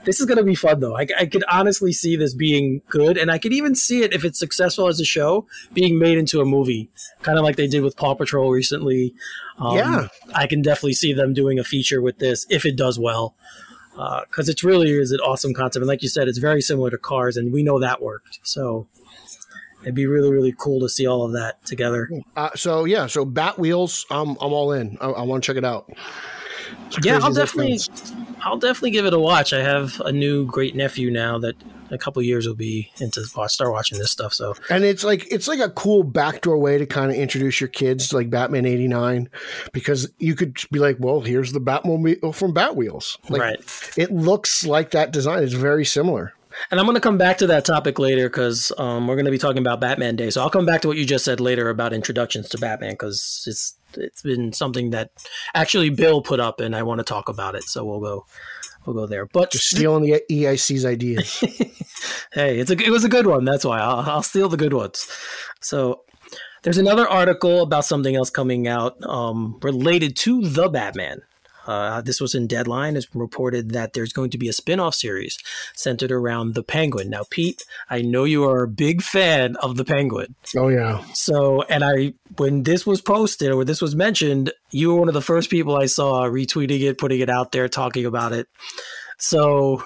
[0.04, 0.98] this is going to be fun, though.
[0.98, 4.26] I, I could honestly see this being good, and I could even see it if
[4.26, 6.90] it's successful as a show being made into a movie,
[7.22, 9.14] kind of like they did with Paw Patrol recently.
[9.60, 10.08] Um, Yeah.
[10.34, 13.36] I can definitely see them doing a feature with this if it does well,
[14.28, 15.82] because it really is an awesome concept.
[15.82, 18.40] And like you said, it's very similar to Cars, and we know that worked.
[18.44, 18.88] So
[19.84, 22.10] it'd be really, really cool to see all of that together.
[22.36, 24.98] Uh, so yeah, so Batwheels, I'm I'm all in.
[25.02, 25.92] I, I want to check it out.
[27.04, 27.80] Yeah, I'll definitely.
[28.44, 29.54] I'll definitely give it a watch.
[29.54, 31.56] I have a new great nephew now that
[31.92, 34.34] a couple years will be into watch, start watching this stuff.
[34.34, 37.68] So And it's like it's like a cool backdoor way to kind of introduce your
[37.68, 39.30] kids to like Batman '89,
[39.74, 43.92] because you could be like, "Well, here's the Batmobile from Batwheels." Like, right.
[43.98, 45.44] It looks like that design.
[45.44, 46.34] It's very similar.
[46.70, 49.32] And I'm going to come back to that topic later because um, we're going to
[49.32, 50.30] be talking about Batman Day.
[50.30, 53.46] So I'll come back to what you just said later about introductions to Batman because
[53.48, 55.12] it's it's been something that
[55.54, 57.64] actually Bill put up, and I want to talk about it.
[57.64, 58.26] So we'll go
[58.86, 59.26] we'll go there.
[59.26, 61.40] But Just stealing the EIC's ideas.
[62.34, 63.46] hey, it's a it was a good one.
[63.46, 65.08] That's why I'll, I'll steal the good ones.
[65.62, 66.04] So
[66.64, 71.22] there's another article about something else coming out um, related to the Batman.
[71.68, 72.96] Uh, this was in Deadline.
[72.96, 75.38] It's reported that there's going to be a spin-off series
[75.74, 77.10] centered around the Penguin.
[77.10, 80.36] Now, Pete, I know you are a big fan of the Penguin.
[80.58, 85.00] oh yeah, So, and I, when this was posted or this was mentioned, you were
[85.00, 88.34] one of the first people I saw retweeting it, putting it out there, talking about
[88.34, 88.48] it.
[89.18, 89.84] So,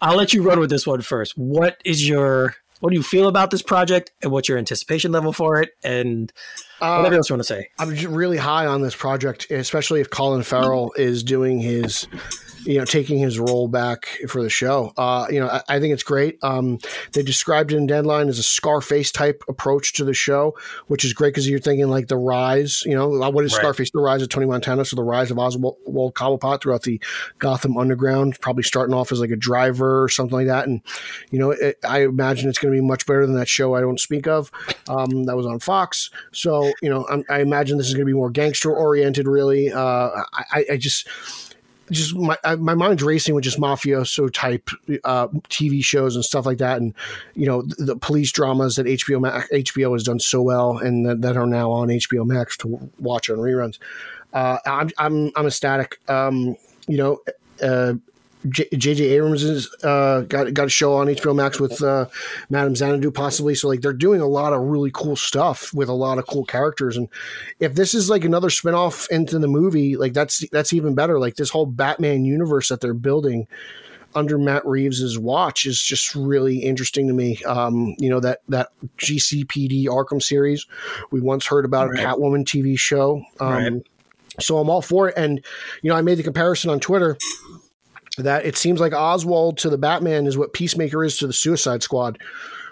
[0.00, 1.34] I'll let you run with this one first.
[1.36, 5.32] What is your, what do you feel about this project, and what's your anticipation level
[5.32, 6.32] for it, and
[6.80, 7.68] uh, whatever else you want to say?
[7.78, 12.08] I'm really high on this project, especially if Colin Farrell is doing his,
[12.64, 14.92] you know, taking his role back for the show.
[14.96, 16.38] Uh, you know, I, I think it's great.
[16.42, 16.78] Um,
[17.12, 21.12] they described it in Deadline as a Scarface type approach to the show, which is
[21.12, 22.82] great because you're thinking like the rise.
[22.86, 23.60] You know, what is Right.
[23.60, 23.90] Scarface?
[23.90, 27.00] The rise of Tony Montana, so the rise of Oswald Cobblepot throughout the
[27.38, 30.66] Gotham Underground, probably starting off as like a driver or something like that.
[30.68, 30.80] And
[31.30, 33.80] you know, it, I imagine it's going to be much better than that show I
[33.80, 34.50] don't speak of.
[34.88, 36.10] Um, that was on Fox.
[36.32, 39.26] So you know, I'm, I imagine this is going to be more gangster oriented.
[39.26, 41.08] Really, uh, I, I- I just.
[41.92, 44.70] Just my my mind's racing with just mafioso type
[45.04, 46.94] uh, TV shows and stuff like that, and
[47.34, 51.06] you know the, the police dramas that HBO Max, HBO has done so well, and
[51.06, 53.78] that, that are now on HBO Max to watch on reruns.
[54.32, 56.00] Uh, I'm I'm I'm ecstatic.
[56.08, 56.56] Um,
[56.88, 57.20] you know,
[57.62, 57.94] uh,
[58.48, 59.04] J.J.
[59.04, 62.06] Abrams has uh, got got a show on HBO Max with uh,
[62.50, 63.54] Madame Xanadu possibly.
[63.54, 66.44] So like they're doing a lot of really cool stuff with a lot of cool
[66.44, 66.96] characters.
[66.96, 67.08] And
[67.60, 71.18] if this is like another spinoff into the movie, like that's that's even better.
[71.20, 73.46] Like this whole Batman universe that they're building
[74.14, 77.42] under Matt Reeves's watch is just really interesting to me.
[77.44, 80.66] Um, you know that that GCPD Arkham series
[81.10, 82.00] we once heard about Right.
[82.00, 83.22] a Catwoman TV show.
[83.40, 83.72] Um, Right.
[84.40, 85.14] So I'm all for it.
[85.16, 85.44] And
[85.82, 87.16] you know I made the comparison on Twitter
[88.18, 91.82] that it seems like Oswald to the Batman is what Peacemaker is to the Suicide
[91.82, 92.18] Squad,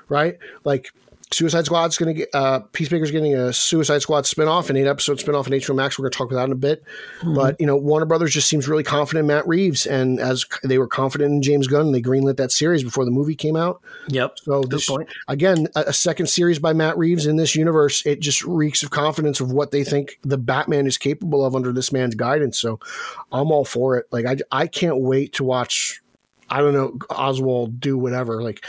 [0.09, 0.39] right?
[0.65, 0.93] Like
[1.33, 5.19] Suicide Squad's going to get uh, Peacemaker's getting a Suicide Squad spinoff, an eight episode
[5.19, 5.97] spinoff in HBO Max.
[5.97, 6.83] We're going to talk about that in a bit.
[7.21, 7.35] Mm-hmm.
[7.35, 10.79] But you know, Warner Brothers just seems really confident in Matt Reeves, and as they
[10.79, 13.81] were confident in James Gunn, they greenlit that series before the movie came out.
[14.09, 14.39] Yep.
[14.41, 15.09] So this point.
[15.29, 18.91] again, a, a second series by Matt Reeves in this universe, it just reeks of
[18.91, 22.59] confidence of what they think the Batman is capable of under this man's guidance.
[22.59, 22.81] So
[23.31, 24.07] I'm all for it.
[24.11, 26.03] Like I, I can't wait to watch
[26.51, 28.43] I don't know, Oswald do whatever.
[28.43, 28.65] Like,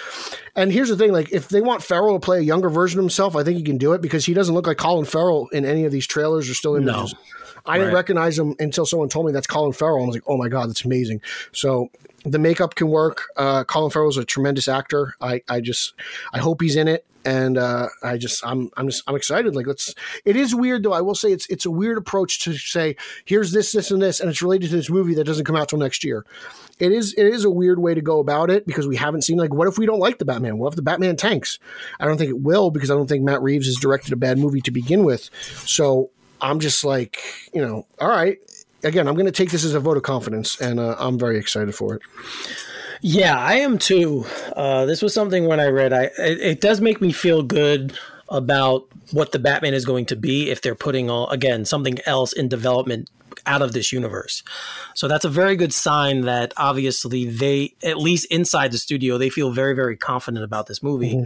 [0.55, 3.03] and here's the thing: like, if they want Farrell to play a younger version of
[3.03, 5.65] himself, I think he can do it because he doesn't look like Colin Farrell in
[5.65, 7.13] any of these trailers or still images.
[7.13, 7.19] No.
[7.65, 10.03] I didn't recognize him until someone told me that's Colin Farrell.
[10.03, 11.21] I was like, oh my god, that's amazing.
[11.51, 11.89] So
[12.25, 13.23] the makeup can work.
[13.37, 15.13] Uh, Colin is a tremendous actor.
[15.21, 15.93] I, I just,
[16.33, 19.55] I hope he's in it and uh, I just I'm I'm just I'm excited.
[19.55, 19.93] Like let's.
[20.25, 20.93] It is weird though.
[20.93, 24.19] I will say it's it's a weird approach to say here's this this and this,
[24.19, 26.25] and it's related to this movie that doesn't come out till next year.
[26.79, 29.37] It is it is a weird way to go about it because we haven't seen
[29.37, 30.57] like what if we don't like the Batman?
[30.57, 31.59] What if the Batman tanks?
[31.99, 34.37] I don't think it will because I don't think Matt Reeves has directed a bad
[34.37, 35.29] movie to begin with.
[35.67, 36.09] So
[36.41, 37.19] I'm just like
[37.53, 38.37] you know all right.
[38.83, 41.37] Again, I'm going to take this as a vote of confidence, and uh, I'm very
[41.37, 42.01] excited for it.
[43.01, 44.25] Yeah, I am too.
[44.55, 47.97] Uh, this was something when I read, I it, it, does make me feel good
[48.29, 52.31] about what the Batman is going to be if they're putting all again something else
[52.31, 53.09] in development
[53.47, 54.43] out of this universe.
[54.93, 59.29] So that's a very good sign that obviously they, at least inside the studio, they
[59.29, 61.23] feel very very confident about this movie, mm-hmm.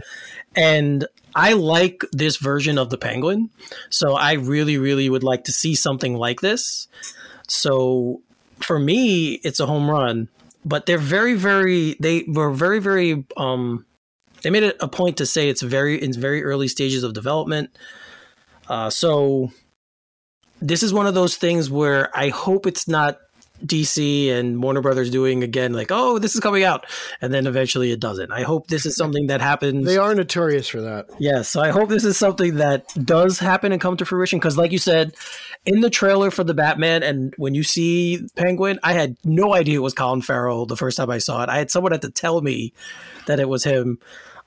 [0.58, 3.50] and I like this version of the Penguin.
[3.90, 6.88] So I really really would like to see something like this.
[7.48, 8.22] So
[8.60, 10.28] for me, it's a home run
[10.66, 11.96] but they're very, very.
[12.00, 13.24] They were very, very.
[13.36, 13.86] Um,
[14.42, 17.78] they made it a point to say it's very in very early stages of development.
[18.68, 19.52] Uh, so
[20.60, 23.18] this is one of those things where I hope it's not
[23.64, 26.86] DC and Warner Brothers doing again, like, oh, this is coming out,
[27.20, 28.30] and then eventually it doesn't.
[28.32, 29.86] I hope this is something that happens.
[29.86, 31.06] They are notorious for that.
[31.10, 34.38] Yes, yeah, so I hope this is something that does happen and come to fruition.
[34.38, 35.14] Because, like you said,
[35.64, 39.76] in the trailer for the Batman, and when you see Penguin, I had no idea
[39.76, 41.48] it was Colin Farrell the first time I saw it.
[41.48, 42.72] I had someone had to tell me
[43.26, 43.98] that it was him.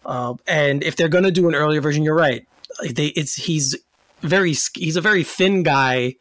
[0.06, 2.48] Uh, and if they're going to do an earlier version, you're right.
[2.82, 3.76] They, it's he's
[4.22, 6.16] very he's a very thin guy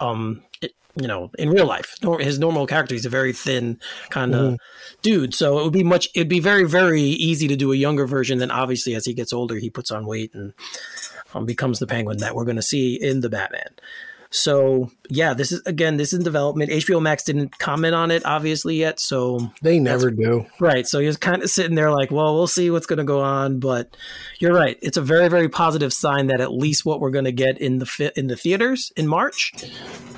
[0.00, 0.42] um
[0.96, 1.96] you know, in real life.
[2.20, 3.80] His normal character, he's a very thin
[4.10, 4.94] kind of mm-hmm.
[5.02, 5.34] dude.
[5.34, 8.38] So it would be much, it'd be very, very easy to do a younger version.
[8.38, 10.52] Then obviously, as he gets older, he puts on weight and
[11.34, 13.70] um, becomes the penguin that we're going to see in the Batman.
[14.34, 16.72] So yeah, this is again, this is in development.
[16.72, 20.44] HBO Max didn't comment on it obviously yet, so they never do.
[20.58, 20.88] Right.
[20.88, 23.60] So he's kind of sitting there like, well, we'll see what's going to go on.
[23.60, 23.96] But
[24.40, 27.32] you're right; it's a very, very positive sign that at least what we're going to
[27.32, 29.52] get in the fi- in the theaters in March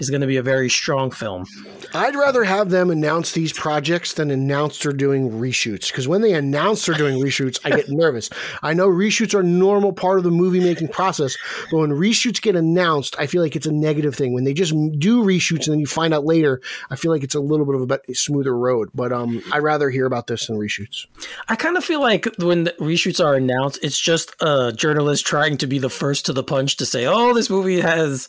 [0.01, 1.45] is going to be a very strong film.
[1.93, 6.33] I'd rather have them announce these projects than announce they're doing reshoots because when they
[6.33, 8.31] announce they're doing reshoots, I get nervous.
[8.63, 11.37] I know reshoots are a normal part of the movie making process,
[11.71, 14.33] but when reshoots get announced, I feel like it's a negative thing.
[14.33, 17.35] When they just do reshoots and then you find out later, I feel like it's
[17.35, 18.90] a little bit of a, smoother road.
[18.95, 21.07] But um, I rather hear about this than reshoots.
[21.49, 25.66] I kind of feel like when reshoots are announced, it's just a journalist trying to
[25.66, 28.29] be the first to the punch to say, "Oh, this movie has."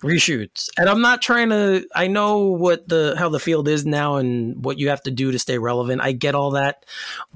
[0.00, 0.68] Reshoots.
[0.78, 4.64] And I'm not trying to I know what the how the field is now and
[4.64, 6.00] what you have to do to stay relevant.
[6.00, 6.84] I get all that.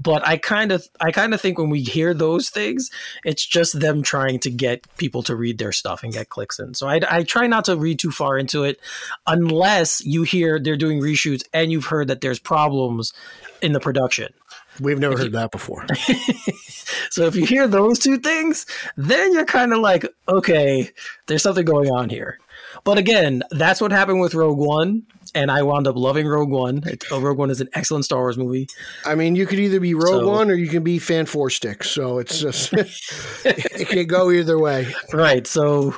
[0.01, 2.89] But I kind of I kind of think when we hear those things,
[3.25, 6.73] it's just them trying to get people to read their stuff and get clicks in.
[6.73, 8.79] So I I try not to read too far into it
[9.27, 13.13] unless you hear they're doing reshoots and you've heard that there's problems
[13.61, 14.33] in the production.
[14.79, 15.85] We've never if heard you, that before.
[17.09, 18.65] so if you hear those two things,
[18.97, 20.89] then you're kind of like, okay,
[21.27, 22.39] there's something going on here.
[22.83, 26.83] But again, that's what happened with Rogue One, and I wound up loving Rogue One.
[26.85, 28.67] It, oh, Rogue One is an excellent Star Wars movie.
[29.05, 31.49] I mean, you could either be Rogue so, One or you can be Fan Four
[31.49, 31.83] Stick.
[31.83, 32.73] So it's just
[33.45, 34.93] it can go either way.
[35.13, 35.47] Right.
[35.47, 35.95] So,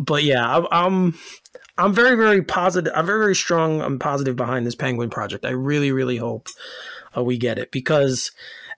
[0.00, 1.18] but yeah, I'm, I'm
[1.78, 2.92] I'm very very positive.
[2.96, 3.80] I'm very very strong.
[3.80, 5.44] I'm positive behind this Penguin project.
[5.44, 6.48] I really really hope
[7.16, 8.32] uh, we get it because,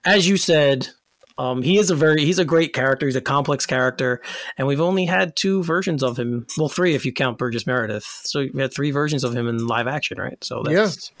[0.05, 0.89] as you said,
[1.37, 3.05] um, he is a very he's a great character.
[3.05, 4.21] He's a complex character,
[4.57, 6.47] and we've only had two versions of him.
[6.57, 8.05] Well, three if you count Burgess Meredith.
[8.23, 10.41] So we had three versions of him in live action, right?
[10.43, 11.11] So that's,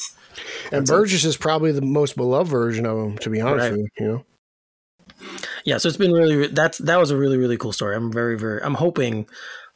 [0.71, 0.77] yeah.
[0.77, 3.71] And Burgess is probably the most beloved version of him, to be honest right.
[3.71, 3.87] with you.
[3.99, 4.25] You know.
[5.65, 7.95] Yeah, so it's been really that's that was a really really cool story.
[7.95, 9.27] I'm very very I'm hoping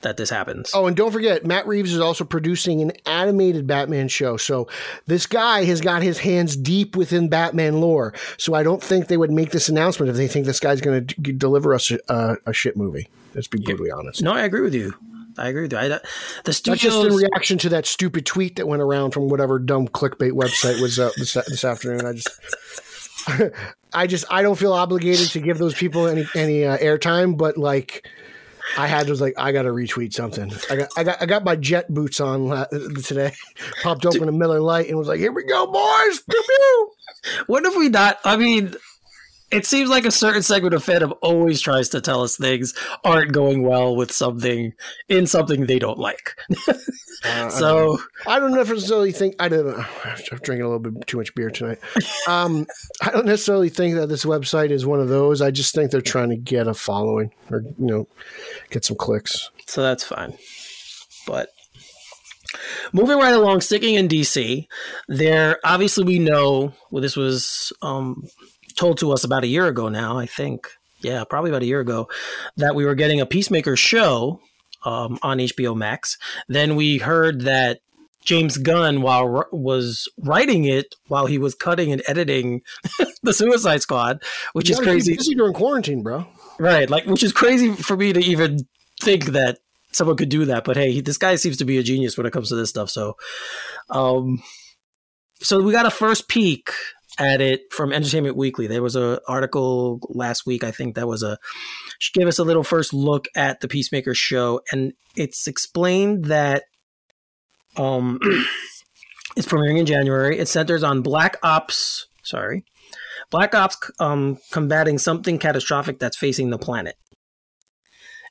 [0.02, 0.72] that this happens.
[0.74, 4.38] Oh, and don't forget, Matt Reeves is also producing an animated Batman show.
[4.38, 4.68] So
[5.08, 8.14] this guy has got his hands deep within Batman lore.
[8.38, 11.06] So I don't think they would make this announcement if they think this guy's going
[11.06, 13.10] to d- deliver us a, a, shit movie.
[13.34, 13.96] Let's be brutally yeah.
[13.96, 14.22] honest.
[14.22, 14.94] No, I agree with you.
[15.38, 15.80] I agree with you.
[15.80, 16.00] I,
[16.44, 19.88] the studios, just in reaction to that stupid tweet that went around from whatever dumb
[19.88, 22.06] clickbait website was uh, this, this afternoon.
[22.06, 22.30] I just
[23.94, 27.58] I just I don't feel obligated to give those people any any uh, airtime, but
[27.58, 28.08] like
[28.78, 30.52] I had was like I got to retweet something.
[30.70, 32.68] I got I got I got my jet boots on
[33.04, 33.34] today.
[33.84, 36.92] Popped open a Miller Lite and was like, "Here we go, boys!" Pew, pew.
[37.48, 38.20] What if we not?
[38.24, 38.76] I mean,
[39.52, 42.74] it seems like a certain segment of fandom always tries to tell us things
[43.04, 44.74] aren't going well with something
[45.10, 46.36] in something they don't like.
[47.24, 49.66] Uh, so I don't necessarily think I don't.
[49.66, 49.86] know.
[50.06, 51.80] I'm drinking a little bit too much beer tonight.
[52.28, 52.66] Um,
[53.02, 55.42] I don't necessarily think that this website is one of those.
[55.42, 58.08] I just think they're trying to get a following or you know
[58.70, 59.50] get some clicks.
[59.68, 60.38] so that's fine.
[61.28, 61.50] But
[62.94, 64.68] moving right along, sticking in DC,
[65.08, 68.24] there obviously we know well, this was um,
[68.82, 70.18] told to us about a year ago now.
[70.18, 70.68] I think,
[71.02, 72.10] yeah, probably about a year ago,
[72.58, 74.42] that we were getting a Peacemaker show
[74.84, 76.18] um, on HBO Max.
[76.48, 77.82] Then we heard that
[78.26, 82.64] James Gunn, while was writing it, while he was cutting and editing
[83.22, 84.24] the Suicide Squad,
[84.54, 86.26] which You is crazy, busy during quarantine, bro.
[86.58, 86.90] right?
[86.90, 88.66] Like, which is crazy for me to even
[89.00, 89.60] think that
[89.92, 90.64] someone could do that.
[90.64, 92.72] But hey, he, this guy seems to be a genius when it comes to this
[92.72, 92.90] stuff.
[92.90, 93.16] So,
[93.92, 94.42] um,
[95.40, 96.72] so we got a first peek
[97.20, 98.68] at it from Entertainment Weekly.
[98.68, 101.38] There was a article last week, I think that was a
[102.14, 106.64] gave us a little first look at the Peacemaker show, and it's explained that
[107.78, 108.20] um
[109.36, 110.38] it's premiering in January.
[110.38, 112.08] It centers on Black Ops.
[112.24, 112.64] Sorry,
[113.32, 116.96] Black Ops um, combating something catastrophic that's facing the planet.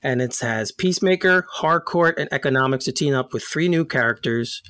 [0.02, 4.62] And it has Peacemaker, Harcourt, and Economos to team up with three new characters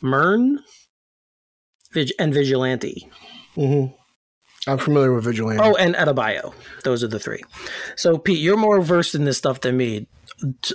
[0.00, 0.60] Mern
[1.96, 3.08] Vig- and Vigilante.
[3.54, 3.86] hmm
[4.68, 5.62] I'm familiar with Vigilante.
[5.62, 6.52] Oh, and Adebayo.
[6.84, 7.40] Those are the three.
[7.94, 10.06] So, Pete, you're more versed in this stuff than me.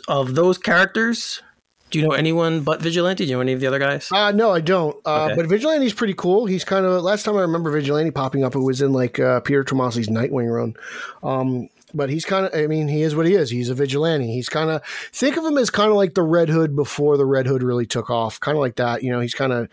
[0.07, 1.41] Of those characters,
[1.89, 3.25] do you know anyone but Vigilante?
[3.25, 4.07] Do you know any of the other guys?
[4.11, 4.95] Uh, no, I don't.
[5.05, 5.35] Uh, Okay.
[5.35, 6.45] But Vigilante's pretty cool.
[6.45, 9.41] He's kind of last time I remember Vigilante popping up, it was in like uh,
[9.41, 10.73] Peter Tomasi's Nightwing run.
[11.21, 13.49] Um, but he's kind of, I mean, he is what he is.
[13.49, 14.31] He's a vigilante.
[14.33, 17.25] He's kind of, think of him as kind of like the Red Hood before the
[17.25, 18.39] Red Hood really took off.
[18.39, 19.03] Kind of like that.
[19.03, 19.67] You know, he's kind of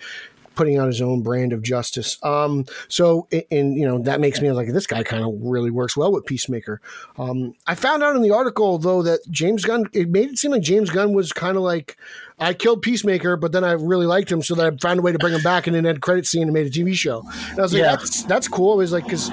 [0.59, 2.19] putting out his own brand of justice.
[2.25, 5.97] Um, so, and, you know, that makes me like, this guy kind of really works
[5.97, 6.81] well with Peacemaker.
[7.17, 10.51] Um, I found out in the article, though, that James Gunn, it made it seem
[10.51, 11.97] like James Gunn was kind of like,
[12.41, 15.13] I killed Peacemaker, but then I really liked him, so that I found a way
[15.13, 17.23] to bring him back and then had credit scene and made a TV show.
[17.51, 17.97] And I was like, Yeah.
[17.97, 18.75] that's that's cool.
[18.75, 19.29] It was like because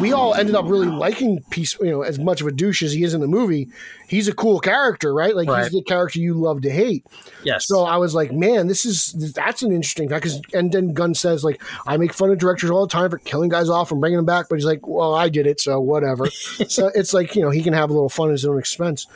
[0.00, 2.92] we all ended up really liking Peace, you know, as much of a douche as
[2.92, 3.68] he is in the movie.
[4.08, 5.34] He's a cool character, right?
[5.34, 5.62] Like Right.
[5.62, 7.06] he's the character you love to hate.
[7.44, 7.66] Yes.
[7.66, 10.24] So I was like, man, this is that's an interesting fact.
[10.24, 13.18] Because and then Gunn says like, I make fun of directors all the time for
[13.18, 15.80] killing guys off and bringing them back, but he's like, well, I did it, so
[15.80, 16.26] whatever.
[16.30, 19.06] so it's like you know he can have a little fun at his own expense.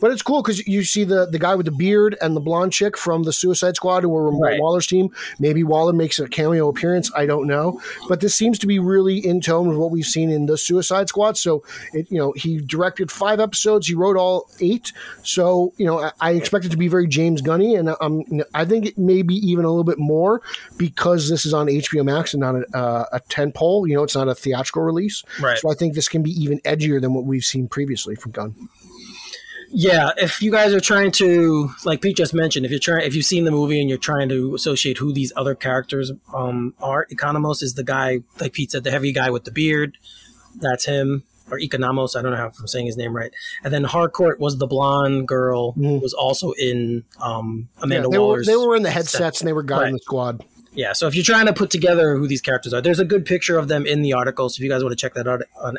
[0.00, 2.72] But it's cool because you see the the guy with the beard and the blonde
[2.72, 4.60] chick from the Suicide Squad who were Right.
[4.60, 5.10] Waller's team.
[5.38, 7.10] Maybe Waller makes a cameo appearance.
[7.14, 10.30] I don't know, but this seems to be really in tone with what we've seen
[10.30, 11.38] in the Suicide Squad.
[11.38, 13.86] So it, you know, he directed five episodes.
[13.86, 14.92] He wrote all eight.
[15.22, 18.24] So you know, I, I expect it to be very James Gunny, and um,
[18.54, 20.42] I think it may be even a little bit more
[20.76, 23.86] because this is on HBO Max and not a, uh, a tent pole.
[23.86, 25.22] You know, it's not a theatrical release.
[25.40, 25.58] Right.
[25.58, 28.54] So I think this can be even edgier than what we've seen previously from Gunn.
[29.70, 33.14] Yeah, if you guys are trying to, like Pete just mentioned, if you're trying, if
[33.14, 37.06] you've seen the movie and you're trying to associate who these other characters um, are,
[37.12, 39.98] Economos is the guy, like Pete said, the heavy guy with the beard.
[40.58, 42.16] That's him, or Economos.
[42.16, 43.32] I don't know if I'm saying his name right.
[43.64, 48.12] And then Harcourt was the blonde girl who was also in um, Amanda Mm-hmm.
[48.12, 50.00] they, were, they were in the headsets and they were guarding Right.
[50.00, 50.44] the squad.
[50.76, 53.24] Yeah, so if you're trying to put together who these characters are, there's a good
[53.24, 54.50] picture of them in the article.
[54.50, 55.78] So if you guys want to check that out on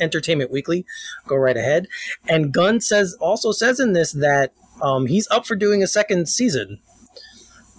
[0.00, 0.84] Entertainment Weekly,
[1.26, 1.88] go right ahead.
[2.28, 6.28] And Gunn says also says in this that um, he's up for doing a second
[6.28, 6.78] season.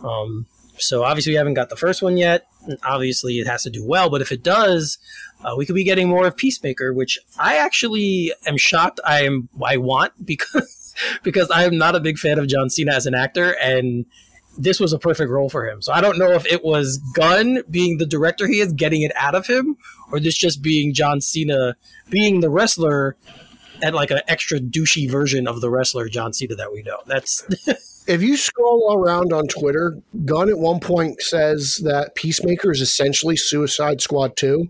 [0.04, 0.48] Um,
[0.78, 2.48] so obviously we haven't got the first one yet.
[2.84, 4.98] Obviously it has to do well, but if it does,
[5.44, 9.00] uh, we could be getting more of Peacemaker, which I actually am shocked.
[9.06, 12.94] I am I want because because I am not a big fan of John Cena
[12.94, 14.08] as an actor, and
[14.58, 15.82] this was a perfect role for him.
[15.82, 19.12] So I don't know if it was Gunn being the director he is getting it
[19.16, 19.78] out of him,
[20.12, 21.76] or this just being John Cena
[22.10, 23.16] being the wrestler
[23.82, 26.98] and like an extra douchey version of the wrestler John Cena that we know.
[27.06, 27.46] That's
[28.08, 33.36] If you scroll around on Twitter, Gunn at one point says that Peacemaker is essentially
[33.36, 34.70] Suicide Squad 2,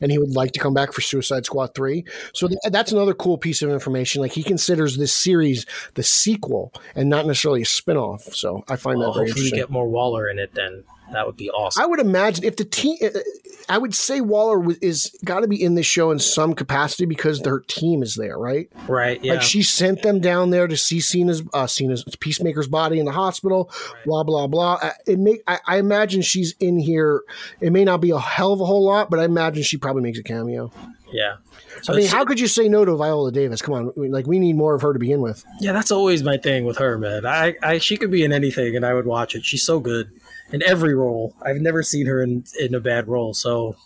[0.00, 2.04] and he would like to come back for Suicide Squad 3.
[2.32, 4.22] So th- that's another cool piece of information.
[4.22, 8.22] Like he considers this series the sequel and not necessarily a spin off.
[8.34, 9.58] So I find well, that very hopefully interesting.
[9.58, 10.84] get more Waller in it then.
[11.12, 11.82] That would be awesome.
[11.82, 13.20] I would imagine if the team, uh, uh,
[13.68, 17.40] I would say Waller is got to be in this show in some capacity because
[17.40, 18.70] their team is there, right?
[18.88, 19.22] right?
[19.22, 19.34] Yeah.
[19.34, 23.12] Like she sent them down there to see Cena's uh, Cena's Peacemaker's body in the
[23.12, 23.70] hospital.
[24.04, 24.78] Blah blah blah.
[24.82, 27.22] Uh, it make I, I imagine she's in here.
[27.60, 30.02] It may not be a hell of a whole lot, but I imagine she probably
[30.02, 30.72] makes a cameo.
[31.12, 31.36] yeah.
[31.82, 33.62] So I mean, how could you say no to Viola Davis?
[33.62, 35.44] Come on, like we need more of her to begin with.
[35.60, 37.24] yeah, that's always my thing with her, man.
[37.24, 39.44] I, I she could be in anything and I would watch it.
[39.44, 40.10] She's so good
[40.52, 41.34] in every role.
[41.42, 43.34] I've never seen her in in a bad role.
[43.34, 43.76] So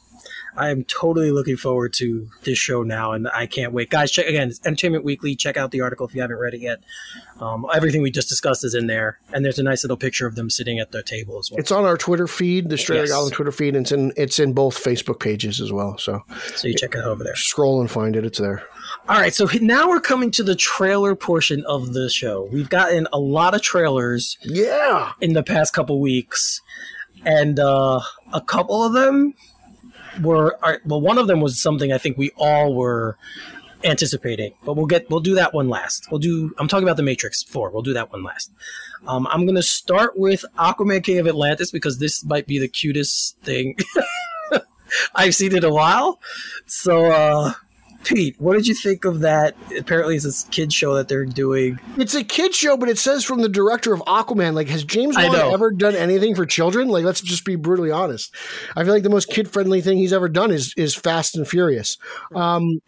[0.57, 4.11] I am totally looking forward to this show now, and I can't wait, guys.
[4.13, 5.35] Check again, it's Entertainment Weekly.
[5.35, 6.79] Check out the article if you haven't read it yet.
[7.41, 10.37] Um, everything we just discussed is in there, and there's a nice little picture of
[10.37, 11.59] them sitting at their table as well.
[11.59, 13.11] It's on our Twitter feed, the Straight Yes.
[13.11, 15.99] Gotham Twitter feed, and it's in it's in both Facebook pages as well.
[15.99, 16.23] So
[16.55, 17.35] so you check it over there.
[17.35, 18.63] scroll and find it; it's there.
[19.07, 22.49] All right, so now we're coming to the trailer portion of the show.
[22.51, 26.63] We've gotten a lot of trailers Yeah, in the past couple weeks,
[27.27, 28.01] and uh,
[28.33, 29.35] a couple of them
[30.23, 33.19] were are, well, one of them was something I think we all were
[33.85, 36.11] anticipating, but we'll get we'll do that one last.
[36.11, 36.55] We'll do.
[36.59, 37.71] I'm talking about the Matrix Four.
[37.73, 38.51] We'll do that one last.
[39.07, 43.39] Um, I'm gonna start with Aquaman King of Atlantis because this might be the cutest
[43.41, 43.77] thing
[45.15, 46.21] I've seen in a while.
[46.65, 47.53] So, uh,
[48.05, 49.57] Pete, what did you think of that?
[49.77, 51.79] Apparently, it's this kid show that they're doing.
[51.97, 54.55] it's a kid show, but it says from the director of Aquaman.
[54.55, 56.89] Like, has James Wan ever done anything for children?
[56.89, 58.35] Like, let's just be brutally honest.
[58.77, 61.49] I feel like the most kid friendly thing he's ever done is is Fast and
[61.49, 61.99] Furious.
[62.35, 62.81] Um,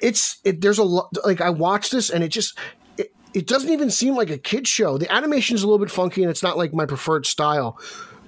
[0.00, 1.10] it's it, there's a lot.
[1.24, 2.58] Like, I watched this and it just.
[2.96, 4.98] It, it doesn't even seem like a kid show.
[4.98, 7.78] The animation is a little bit funky and it's not like my preferred style.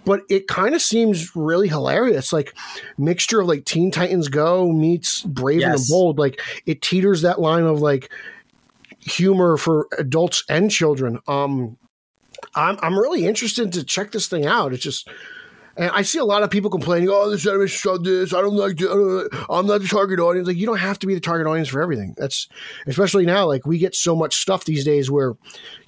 [0.05, 2.32] But it kind of seems really hilarious.
[2.32, 2.55] Like
[2.98, 6.18] mixture of like Teen Titans Go meets Brave and the Bold.
[6.18, 8.11] Like it teeters that line of like
[9.00, 11.18] humor for adults and children.
[11.26, 11.76] Um,
[12.55, 14.72] I'm I'm really interested to check this thing out.
[14.72, 15.09] It's just.
[15.77, 18.33] And I see a lot of people complaining, "Oh, this animation show this.
[18.33, 18.81] I don't like.
[18.83, 21.68] Uh, I'm not the target audience." Like, you don't have to be the target audience
[21.68, 22.14] for everything.
[22.16, 22.49] That's
[22.87, 23.47] especially now.
[23.47, 25.35] Like, we get so much stuff these days where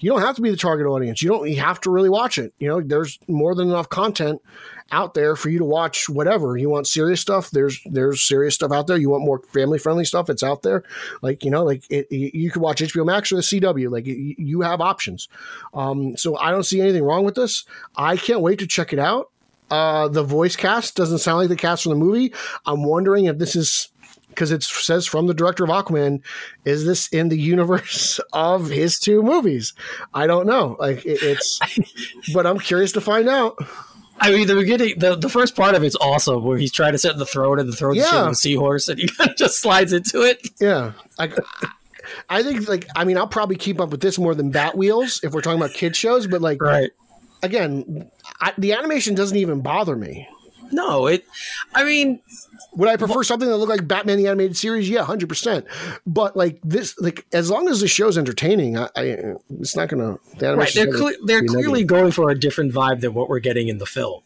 [0.01, 1.23] you don't have to be the target audience.
[1.23, 1.49] You don't.
[1.49, 2.53] You have to really watch it.
[2.59, 4.41] You know, there's more than enough content
[4.93, 6.87] out there for you to watch whatever you want.
[6.87, 7.51] Serious stuff.
[7.51, 8.97] There's there's serious stuff out there.
[8.97, 10.31] You want more family friendly stuff.
[10.31, 10.83] It's out there.
[11.23, 13.91] Like you know, like it, you could watch HBO Max or the CW.
[13.91, 15.29] Like you you have options.
[15.75, 17.65] Um, so I don't see anything wrong with this.
[17.97, 19.31] I can't wait to check it out.
[19.71, 22.33] Uh, the voice cast doesn't sound like the cast from the movie.
[22.67, 23.89] I'm wondering if this is
[24.29, 26.21] because it says from the director of Aquaman.
[26.65, 29.73] Is this in the universe of his two movies?
[30.15, 30.77] I don't know.
[30.79, 31.59] Like it, it's,
[32.35, 33.57] but I'm curious to find out.
[34.19, 36.99] I mean, the beginning, the, the first part of it's awesome, where he's trying to
[36.99, 38.29] sit in the throne and the throat Yeah.
[38.29, 40.47] the seahorse, and he just slides into it.
[40.59, 41.31] Yeah, I,
[42.31, 45.33] I think like I mean I'll probably keep up with this more than Batwheels if
[45.35, 46.27] we're talking about kid shows.
[46.27, 46.91] But like Right?
[47.43, 48.11] again,
[48.41, 50.29] I, the animation doesn't even bother me.
[50.73, 51.25] No, it.
[51.75, 52.21] I mean,
[52.73, 54.91] Would I prefer something that looked like Batman the animated series?
[54.91, 55.65] Yeah, hundred percent.
[56.07, 59.03] But like this, like as long as the show's entertaining, I, I
[59.61, 60.19] it's not gonna.
[60.39, 60.73] The right?
[60.75, 61.87] They're cle- they're clearly negative.
[61.87, 64.23] going for a different vibe than what we're getting in the film.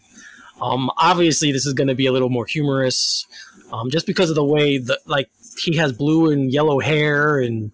[0.60, 3.26] Um, obviously, this is going to be a little more humorous,
[3.72, 7.70] um, just because of the way that like he has blue and yellow hair and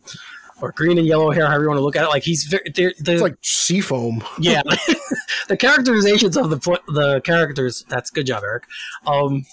[0.61, 2.09] or green and yellow hair, however you want to look at it.
[2.09, 4.25] Like he's very, they're, they're, It's like sea foam.
[4.39, 4.63] yeah
[5.49, 8.65] the characterizations of the the characters that's good job eric
[9.07, 9.45] um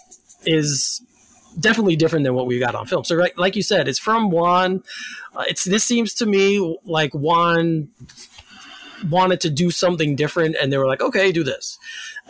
[0.46, 1.02] is
[1.60, 4.32] definitely different than what we got on film so right, like you said it's from
[4.32, 4.82] Wan
[5.36, 7.90] uh, it's this seems to me like Wan
[9.10, 11.78] wanted to do something different and they were like okay do this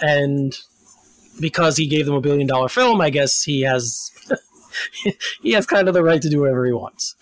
[0.02, 0.58] and
[1.40, 4.12] because he gave them a billion dollar film i guess he has
[5.42, 7.16] he has kind of the right to do whatever he wants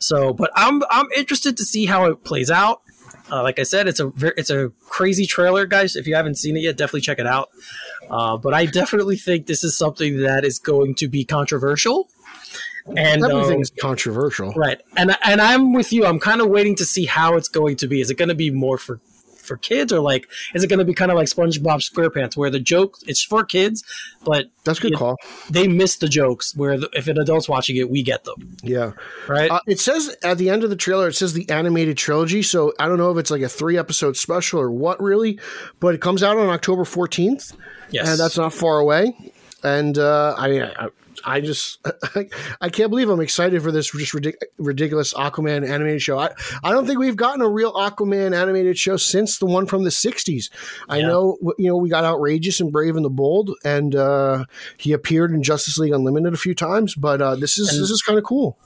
[0.00, 2.82] so but i'm i'm interested to see how it plays out
[3.30, 5.96] uh, like I said, it's a it's a crazy trailer, guys.
[5.96, 7.50] If you haven't seen it yet, definitely check it out.
[8.10, 12.10] Uh, but I definitely think this is something that is going to be controversial.
[12.86, 14.52] And Everything um, is controversial.
[14.52, 16.04] right, and and I'm with you.
[16.04, 18.02] I'm kind of waiting to see how it's going to be.
[18.02, 19.00] Is it going to be more for
[19.44, 22.50] for kids, or like is it going to be kind of like SpongeBob SquarePants, where
[22.50, 23.84] the joke it's for kids,
[24.24, 25.16] but That's a good call.
[25.50, 26.54] they miss the jokes.
[26.56, 28.56] Where the, if an adult's watching it, we get them.
[28.62, 28.92] Yeah.
[29.28, 29.50] Right?
[29.50, 32.42] Uh, it says at the end of the trailer, it says the animated trilogy.
[32.42, 35.38] So I don't know if it's like a three episode special or what really,
[35.80, 37.54] but it comes out on October 14th.
[37.90, 39.16] yes, and that's not far away.
[39.62, 40.88] And uh, I mean, I,
[41.24, 41.78] I just
[42.60, 46.18] I can't believe I'm excited for this just ridic- ridiculous Aquaman animated show.
[46.18, 46.30] I,
[46.62, 49.90] I don't think we've gotten a real Aquaman animated show since the one from the
[49.90, 50.50] '60s.
[50.88, 51.06] I Yeah.
[51.08, 54.44] know you know we got outrageous and brave and the bold, and uh,
[54.76, 56.94] he appeared in Justice League Unlimited a few times.
[56.94, 58.58] But uh, this is And- this is kind of cool.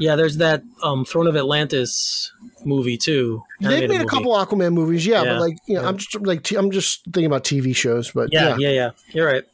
[0.00, 2.32] Yeah, there's that um, Throne of Atlantis
[2.64, 3.44] movie too.
[3.60, 4.04] They've made a movie.
[4.06, 5.32] couple Aquaman movies, yeah, Yeah.
[5.34, 8.30] but like you know, I'm just like t- I'm just thinking about TV shows, but
[8.32, 8.90] Yeah, yeah, yeah, yeah.
[9.12, 9.44] You're right.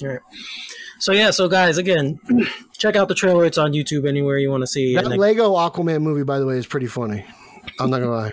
[0.00, 0.20] You're right.
[0.98, 2.18] So yeah, so guys, again,
[2.76, 3.44] check out the trailer.
[3.44, 4.94] It's on YouTube anywhere you want to see.
[4.94, 7.24] that Lego Aquaman movie, by the way, is pretty funny.
[7.78, 8.32] I'm not gonna lie.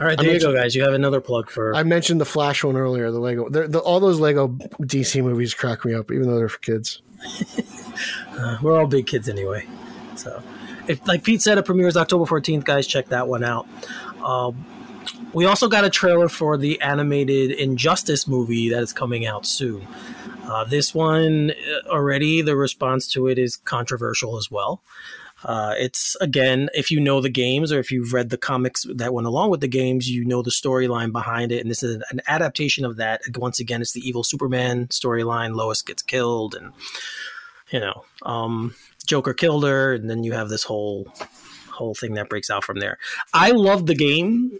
[0.00, 0.74] all right, there you go, guys.
[0.74, 1.74] You have another plug for.
[1.74, 3.10] I mentioned the Flash one earlier.
[3.10, 6.58] The Lego, the, all those Lego DC movies crack me up, even though they're for
[6.58, 7.02] kids.
[8.62, 9.66] We're all big kids anyway.
[10.14, 10.42] So,
[10.86, 12.64] if like Pete said, it premieres October 14th.
[12.64, 13.66] Guys, check that one out.
[14.22, 14.64] Um,
[15.32, 19.86] we also got a trailer for the animated Injustice movie that is coming out soon.
[20.48, 24.82] Uh, this one uh, already, the response to it is controversial as well.
[25.44, 29.14] Uh, it's again, if you know the games or if you've read the comics that
[29.14, 32.20] went along with the games, you know the storyline behind it, and this is an
[32.26, 33.20] adaptation of that.
[33.36, 35.54] Once again, it's the evil Superman storyline.
[35.54, 36.72] Lois gets killed, and
[37.70, 38.74] you know, um,
[39.06, 41.06] Joker killed her, and then you have this whole
[41.70, 42.98] whole thing that breaks out from there.
[43.32, 44.58] I loved the game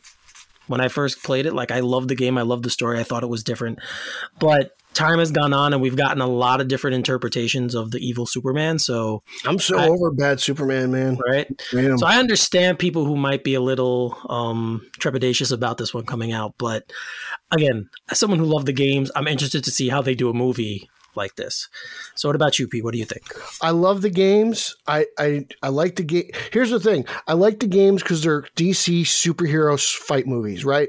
[0.69, 1.55] when I first played it.
[1.55, 3.01] Like I loved the game, I loved the story.
[3.01, 3.81] I thought it was different,
[4.39, 7.99] but time has gone on, and we've gotten a lot of different interpretations of the
[7.99, 8.79] evil Superman.
[8.79, 11.17] So I'm so I- over bad Superman, man.
[11.27, 11.49] right.
[11.73, 11.97] Man.
[11.99, 16.33] So I understand people who might be a little um, trepidatious about this one coming
[16.33, 16.93] out, but
[17.51, 20.35] again, as someone who loved the games, I'm interested to see how they do a
[20.35, 21.69] movie like this.
[22.15, 22.83] So, what about you, Pete?
[22.83, 23.25] What do you think?
[23.61, 24.75] I love the games.
[24.87, 26.31] I I, I like the game.
[26.51, 30.89] Here's the thing: I like the games because they're DC superhero fight movies, right?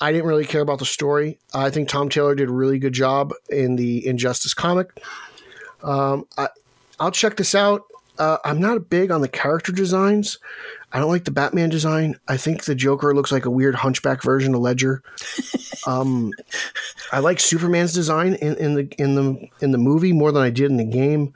[0.00, 1.40] I didn't really care about the story.
[1.52, 5.02] I think Tom Taylor did a really good job in the Injustice comic.
[5.82, 6.48] Um, I
[7.00, 7.82] I'll check this out.
[8.18, 10.38] Uh, I'm not big on the character designs.
[10.92, 12.18] I don't like the Batman design.
[12.26, 15.02] I think the Joker looks like a weird hunchback version of Ledger.
[15.86, 16.32] um,
[17.12, 20.50] I like Superman's design in, in the in the in the movie more than I
[20.50, 21.32] did in the game.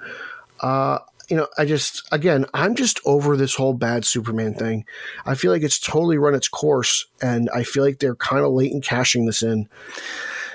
[0.61, 0.98] Uh,
[1.28, 4.84] you know, I just again, I'm just over this whole bad Superman thing.
[5.24, 8.52] I feel like it's totally run its course, and I feel like they're kind of
[8.52, 9.68] late in cashing this in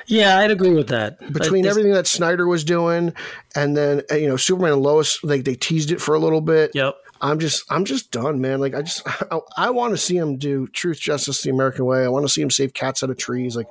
[0.07, 1.19] Yeah, I'd agree with that.
[1.33, 3.13] between This- everything that Snyder was doing,
[3.55, 6.41] and then uh, you know, Superman and Lois, like they teased it for a little
[6.41, 6.71] bit.
[6.73, 6.95] Yep.
[7.21, 8.59] I'm just, I'm just done, man.
[8.59, 9.01] Like I just,
[9.31, 12.03] I, I want to see him do truth, justice, the American way.
[12.03, 13.55] I want to see him save cats out of trees.
[13.55, 13.67] Like,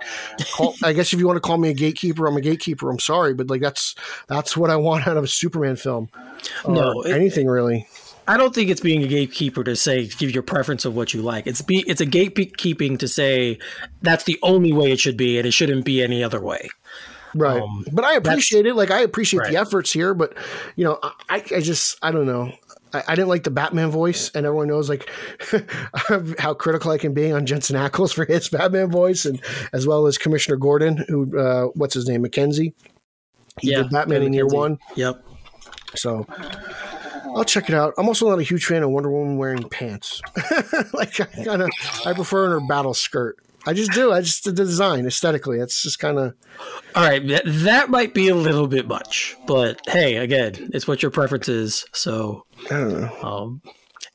[0.52, 2.90] call, I guess if you want to call me a gatekeeper, I'm a gatekeeper.
[2.90, 3.94] I'm sorry, but like that's
[4.26, 6.08] that's what I want out of a Superman film.
[6.68, 7.86] No, it- anything really.
[8.26, 11.22] I don't think it's being a gatekeeper to say give your preference of what you
[11.22, 11.46] like.
[11.46, 13.58] It's be it's a gatekeeping to say
[14.02, 16.68] that's the only way it should be, and it shouldn't be any other way.
[17.34, 17.62] Right.
[17.62, 18.74] Um, but I appreciate it.
[18.74, 19.52] Like I appreciate Right.
[19.52, 20.34] the efforts here, but
[20.76, 20.98] you know,
[21.30, 22.52] I, I just I don't know.
[22.92, 25.10] I, I didn't like the Batman voice, and everyone knows like
[26.38, 29.40] how critical I can be on Jensen Ackles for his Batman voice, and
[29.72, 32.72] as well as Commissioner Gordon, who uh, what's his name, McKenzie.
[33.60, 35.24] He Yeah, did Batman in year one, Yep.
[35.96, 36.26] so
[37.34, 37.94] I'll check it out.
[37.98, 40.20] I'm also not a huge fan of Wonder Woman wearing pants.
[40.92, 41.70] like I kind of
[42.06, 43.36] I prefer in her battle skirt.
[43.66, 44.12] I just do.
[44.12, 45.58] I just the design aesthetically.
[45.58, 46.34] It's just kind of
[46.94, 51.02] All right, that, that might be a little bit much, but hey, again, it's what
[51.02, 51.84] your preference is.
[51.92, 53.16] So, I don't know.
[53.22, 53.62] um,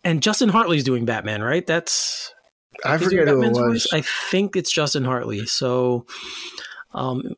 [0.04, 1.66] and Justin Hartley's doing Batman, right?
[1.66, 2.34] That's
[2.84, 3.58] I forget who it was.
[3.58, 3.88] voice?
[3.94, 5.46] I think it's Justin Hartley.
[5.46, 6.06] So,
[6.94, 7.36] um,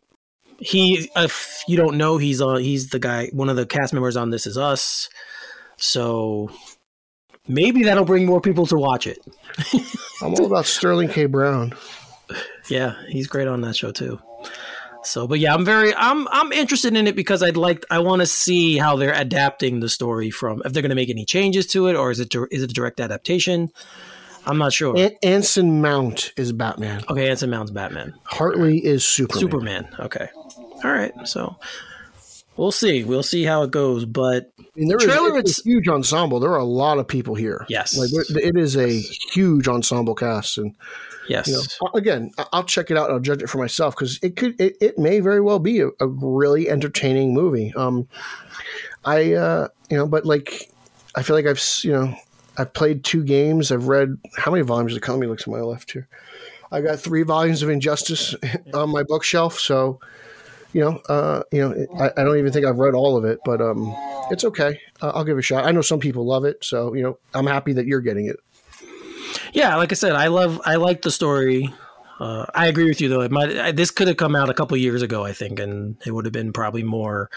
[0.60, 2.62] he, if you don't know, he's on.
[2.62, 3.30] He's the guy.
[3.34, 5.10] One of the cast members on This Is Us.
[5.78, 6.50] So
[7.48, 9.20] maybe that'll bring more people to watch it.
[10.22, 11.26] I'm all about Sterling K.
[11.26, 11.74] Brown.
[12.70, 14.20] Yeah, he's great on that show too.
[15.04, 18.22] So, but yeah, I'm very, I'm, I'm interested in it because I'd like, I want
[18.22, 21.68] to see how they're adapting the story from, if they're going to make any changes
[21.68, 23.70] to it, or is it is it a direct adaptation?
[24.48, 24.98] I'm not sure.
[24.98, 27.04] An- Anson Mount is Batman.
[27.08, 28.16] okay, Anson Mount's Batman.
[28.24, 29.40] Hartley is Superman.
[29.40, 29.88] Superman.
[30.00, 30.28] Okay.
[30.84, 31.14] All right.
[31.26, 31.56] So
[32.58, 33.04] we'll see.
[33.04, 34.06] We'll see how it goes.
[34.06, 36.40] But I mean, there is- Trailer, it's a huge ensemble.
[36.40, 37.66] There are a lot of people here.
[37.70, 37.98] Yes.
[37.98, 39.00] like there- it is a
[39.34, 40.76] huge ensemble cast, and
[41.28, 41.62] yes, you know,
[41.94, 43.06] again, I- I'll check it out.
[43.06, 45.80] and I'll judge it for myself because it could, it, it may very well be
[45.82, 47.74] a, a really entertaining movie.
[47.76, 48.08] Um,
[49.04, 50.72] I, uh, you know, but like,
[51.16, 52.16] I feel like I've, you know,
[52.58, 53.72] I've played two games.
[53.72, 56.08] I've read how many volumes of the Economy looks to my left here.
[56.72, 58.34] I got three volumes of Injustice
[58.74, 60.00] on my bookshelf, so
[60.76, 63.40] you know, uh, you know, I, I don't even think I've read all of it,
[63.46, 63.96] but um,
[64.30, 64.78] it's okay.
[65.02, 65.64] Uh, I'll give it a shot.
[65.64, 68.36] I know some people love it, so you know, I'm happy that you're getting it.
[69.54, 69.78] yeah.
[69.78, 71.74] Like I said, I love, I like the story.
[72.20, 73.22] Uh, I agree with you though.
[73.22, 75.96] It might, I, this could have come out a couple years ago, I think, and
[76.06, 77.30] it would have been probably more.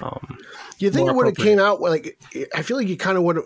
[0.00, 0.38] Um,
[0.78, 2.18] You think it would have came out like?
[2.54, 3.40] I feel like you kind of would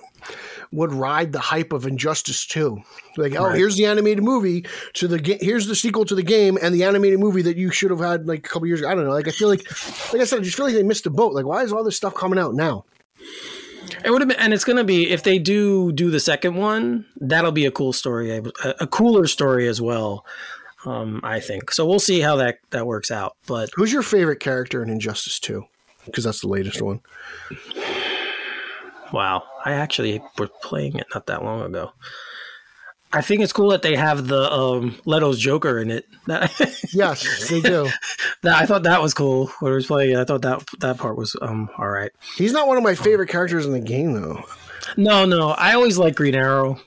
[0.72, 2.82] would ride the hype of Injustice too.
[3.16, 3.56] Like, oh, Right.
[3.56, 6.84] here's the animated movie to the ga- here's the sequel to the game and the
[6.84, 8.88] animated movie that you should have had like a couple years ago.
[8.90, 9.10] I don't know.
[9.12, 9.60] Like, I feel like,
[10.12, 11.32] like I said, I just feel like they missed the boat.
[11.32, 12.84] Like, why is all this stuff coming out now?
[14.04, 16.54] It would have been, and it's going to be if they do do the second
[16.54, 18.42] one, that'll be a cool story, a,
[18.80, 20.24] a cooler story as well.
[20.84, 21.86] Um, I think so.
[21.86, 23.36] We'll see how that that works out.
[23.46, 25.64] But Who's your favorite character in Injustice 2?
[26.08, 27.00] Because that's the latest one.
[29.12, 31.92] wow, I actually was playing it not that long ago.
[33.10, 36.04] I think it's cool that they have the um, Leto's Joker in it.
[36.92, 37.88] yes, they do.
[38.44, 40.10] I thought that was cool when I was playing.
[40.12, 40.18] it.
[40.18, 42.10] I thought that that part was um all right.
[42.36, 44.42] He's not one of my favorite characters in the game, though.
[44.98, 46.78] No, no, I always like Green Arrow.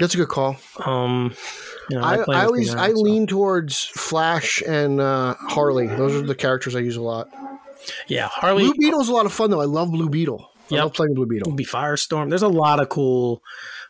[0.00, 0.56] That's a good call.
[0.86, 1.34] Um,
[1.90, 5.86] you know, I, play I always Green I so- lean towards Flash and uh, Harley.
[5.86, 7.28] Those are the characters I use a lot.
[8.06, 9.60] Yeah, Harley Blue Beetle's a lot of fun though.
[9.60, 10.50] I love Blue Beetle.
[10.70, 11.50] I love playing Blue Beetle.
[11.50, 12.28] would be Firestorm.
[12.28, 13.42] There's a lot of cool,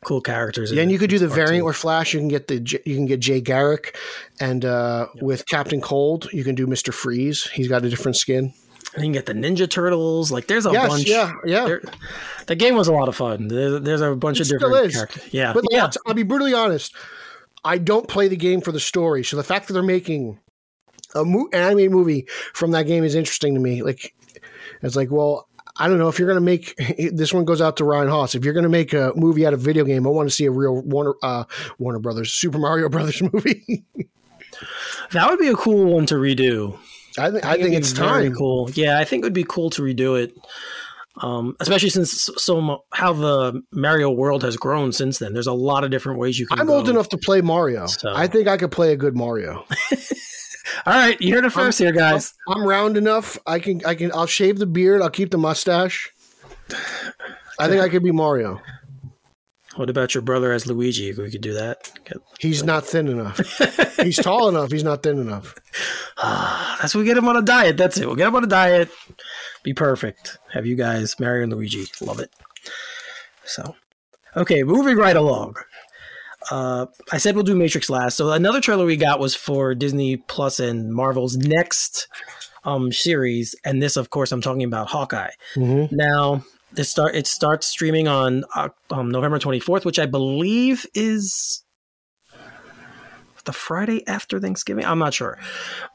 [0.05, 0.70] cool characters.
[0.70, 2.14] in Yeah, and you could do the variant where Flash.
[2.14, 3.97] You can get the you can get Jay Garrick,
[4.41, 7.49] and uh, with Captain Cold, you can do Mister Freeze.
[7.51, 8.53] He's got a different skin.
[8.95, 10.30] And you can get the Ninja Turtles.
[10.32, 11.09] Like there's a yes, bunch.
[11.09, 11.64] yeah, yeah.
[11.66, 11.82] There,
[12.47, 13.49] the game was a lot of fun.
[13.49, 14.95] There's, there's a bunch It of different is.
[14.95, 15.28] characters.
[15.34, 15.84] Yeah, But yeah.
[15.84, 16.95] I'll, I'll be brutally honest.
[17.64, 20.39] I don't play the game for the story, so the fact that they're making
[21.15, 23.83] a mo- an animated movie from that game is interesting to me.
[23.83, 24.15] Like,
[24.83, 26.75] it's like, well, I don't know if you're going to make
[27.13, 28.35] this one goes out to Ryan Haas.
[28.35, 30.45] If you're going to make a movie out of video game, I want to see
[30.47, 31.45] a real Warner uh,
[31.79, 33.85] Warner Brothers Super Mario Brothers movie.
[35.13, 36.79] that would be a cool one to redo.
[37.19, 38.35] I, think I it'd think be it's very time.
[38.35, 38.71] cool.
[38.75, 40.35] Yeah, I think it would be cool to redo it.
[41.21, 45.33] Um, especially since so how the Mario world has grown since then.
[45.33, 46.61] There's a lot of different ways you can.
[46.61, 46.77] I'm go.
[46.77, 47.87] old enough to play Mario.
[47.87, 49.65] So- I think I could play a good Mario.
[50.87, 52.35] All right, you heard it first here, guys.
[52.49, 53.39] I'm round enough.
[53.47, 53.85] I can.
[53.85, 54.12] I can.
[54.12, 55.03] I'll shave the beard.
[55.03, 56.12] I'll keep the mustache.
[57.59, 58.61] I think I could be Mario.
[59.76, 61.12] What about your brother as Luigi?
[61.12, 61.93] We could do that.
[62.41, 63.39] He's not thin enough.
[64.03, 64.72] He's tall enough.
[64.72, 65.55] He's not thin enough.
[66.20, 67.76] Ah, that's what we get him on a diet.
[67.76, 68.05] That's it.
[68.05, 68.91] We'll get him on a diet.
[69.62, 70.37] Be perfect.
[70.53, 71.87] Have you guys Mario and Luigi?
[72.01, 72.33] Love it.
[73.45, 73.76] So,
[74.37, 75.55] okay, moving right along.
[76.51, 78.16] Uh, I said we'll do Matrix last.
[78.16, 82.09] So another trailer we got was for Disney Plus and Marvel's next
[82.64, 85.30] um, series, and this, of course, I'm talking about Hawkeye.
[85.57, 85.88] Mhm.
[85.92, 91.62] Now, this start it starts streaming on uh, um, November 24th, which I believe is
[93.44, 94.84] the Friday after Thanksgiving.
[94.84, 95.38] I'm not sure,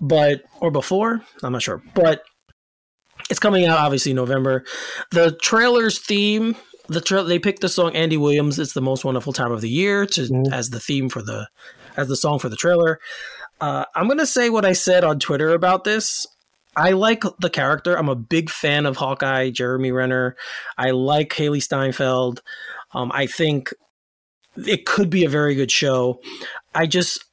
[0.01, 1.21] but or before.
[1.43, 2.23] I'm not sure, but
[3.29, 4.63] it's coming out obviously November.
[5.11, 6.55] The trailer's theme.
[6.88, 8.59] The tra- they picked the song Andy Williams.
[8.59, 10.51] It's the most wonderful time of the year to Mhm.
[10.51, 11.47] as the theme for the
[11.95, 12.99] as the song for the trailer.
[13.61, 16.27] Uh, I'm gonna say what I said on Twitter about this.
[16.75, 17.95] I like the character.
[17.97, 20.36] I'm a big fan of Hawkeye, Jeremy Renner.
[20.77, 22.41] I like Hailee Steinfeld.
[22.93, 23.71] Um, I think
[24.57, 26.19] it could be a very good show.
[26.75, 27.23] I just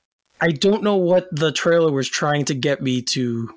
[0.43, 3.51] I don't know what the trailer was trying to get me to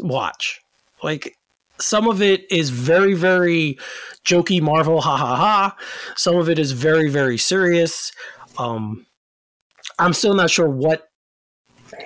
[0.00, 0.60] watch.
[1.02, 1.36] Like
[1.78, 3.78] some of it is very very
[4.26, 5.76] jokey Marvel ha ha ha.
[6.16, 8.12] Some of it is very very serious.
[8.58, 9.06] Um
[9.98, 11.08] I'm still not sure what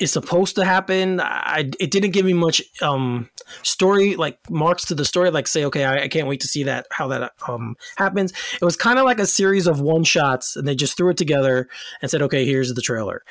[0.01, 1.21] is supposed to happen.
[1.21, 3.29] I it didn't give me much um
[3.62, 6.64] story like marks to the story like say okay I, I can't wait to see
[6.64, 8.33] that how that um happens.
[8.61, 11.16] It was kind of like a series of one shots and they just threw it
[11.16, 11.68] together
[12.03, 13.23] and said okay here's the trailer.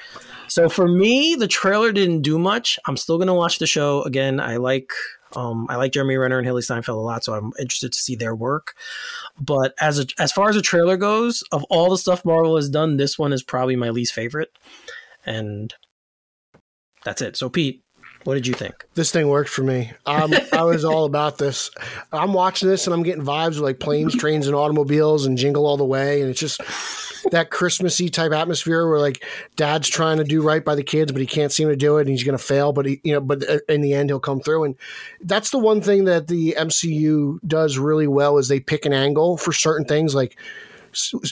[0.48, 2.80] So for me the trailer didn't do much.
[2.86, 4.40] I'm still to watch the show again.
[4.40, 4.92] I like
[5.36, 8.16] um I like Jeremy Renner and Hailee Steinfeld a lot so I'm interested to see
[8.16, 8.76] their work.
[9.40, 12.70] But as a, as far as a trailer goes, of all the stuff Marvel has
[12.70, 14.50] done, this one is probably my least favorite.
[15.26, 15.74] And
[17.04, 17.36] that's it.
[17.38, 17.84] So Pete,
[18.26, 18.86] what did you think?
[18.96, 19.92] This thing worked for me.
[20.06, 21.72] Um, I was all about this.
[22.12, 25.66] I'm watching this and I'm getting vibes of like planes, trains, and automobiles and jingle
[25.66, 26.22] all the way.
[26.22, 26.62] And it's just
[27.32, 29.24] that Christmassy type atmosphere where like
[29.56, 32.02] dad's trying to do right by the kids, but he can't seem to do it
[32.02, 32.74] and he's going to fail.
[32.74, 34.66] But he, you know, but in the end, he'll come through.
[34.66, 34.76] And
[35.22, 39.38] that's the one thing that the MCU does really well is they pick an angle
[39.38, 40.38] for certain things like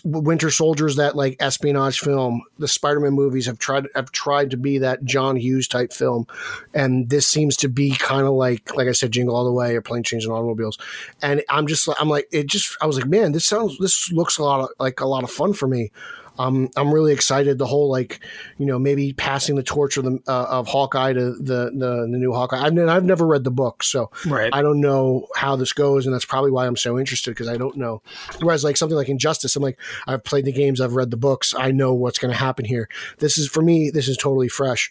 [0.04, 2.42] Winter Soldiers, that like espionage film.
[2.60, 6.28] The Spider-Man movies have tried have tried to be that John Hughes type film,
[6.74, 9.76] and this seems to be kind of like like I said, Jingle All the Way
[9.76, 10.78] or Plane Trains and Automobiles.
[11.22, 14.38] And I'm just I'm like it just I was like, man, this sounds this looks
[14.38, 15.92] a lot of like a lot of fun for me.
[16.40, 17.58] Um, I'm really excited.
[17.58, 18.20] The whole like,
[18.58, 22.18] you know, maybe passing the torch of the uh, of Hawkeye to the the, the
[22.18, 22.58] new Hawkeye.
[22.58, 24.50] I've, I've never read the book, so Right.
[24.54, 27.58] I don't know how this goes, and that's probably why I'm so interested because I
[27.58, 28.02] don't know.
[28.42, 31.54] Whereas like something like Injustice, I'm like I've played the games, I've read the books,
[31.58, 32.88] I know what's going to happen here.
[33.18, 34.90] This is for me, this is totally fresh,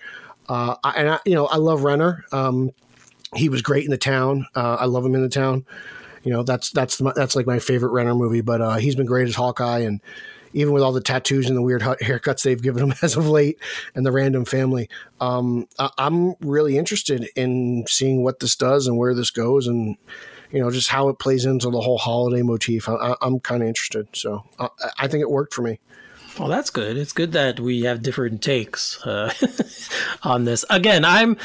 [0.49, 2.25] uh, I, and I, you know I love Renner.
[2.33, 2.73] Um,
[3.35, 4.47] he was great in the town.
[4.55, 5.65] Uh, I love him in the town.
[6.25, 9.07] You know that's that's the, that's like my favorite Renner movie, but uh, he's been
[9.07, 10.01] great as Hawkeye and.
[10.57, 13.59] Even with all the tattoos and the weird haircuts they've given him as of late,
[13.95, 14.89] and the random family,
[15.21, 19.97] um, I- I'm really interested in seeing what this does and where this goes, and
[20.51, 22.89] you know, just how it plays into the whole holiday motif.
[22.89, 24.09] I, am kind of interested.
[24.15, 25.81] So I, I think it worked for me.
[26.39, 26.97] Well, that's good.
[26.97, 29.33] It's good that we have different takes uh,
[30.23, 30.65] on this.
[30.69, 31.37] Again, I'm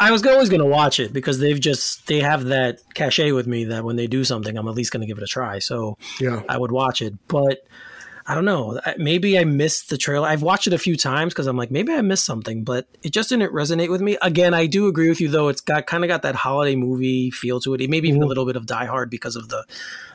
[0.00, 3.46] I was always going to watch it because they've just they have that cachet with
[3.46, 5.60] me that when they do something, I'm at least going to give it a try.
[5.60, 7.14] So yeah, I would watch it.
[7.28, 7.58] But
[8.26, 8.80] I don't know.
[8.98, 10.28] Maybe I missed the trailer.
[10.28, 13.12] I've watched it a few times because I'm like, maybe I missed something, but it
[13.12, 14.16] just didn't resonate with me.
[14.22, 15.48] Again, I do agree with you though.
[15.48, 17.90] It's got kind of got that holiday movie feel to it.
[17.90, 18.24] Maybe even mm-hmm.
[18.24, 19.64] a little bit of Die Hard because of the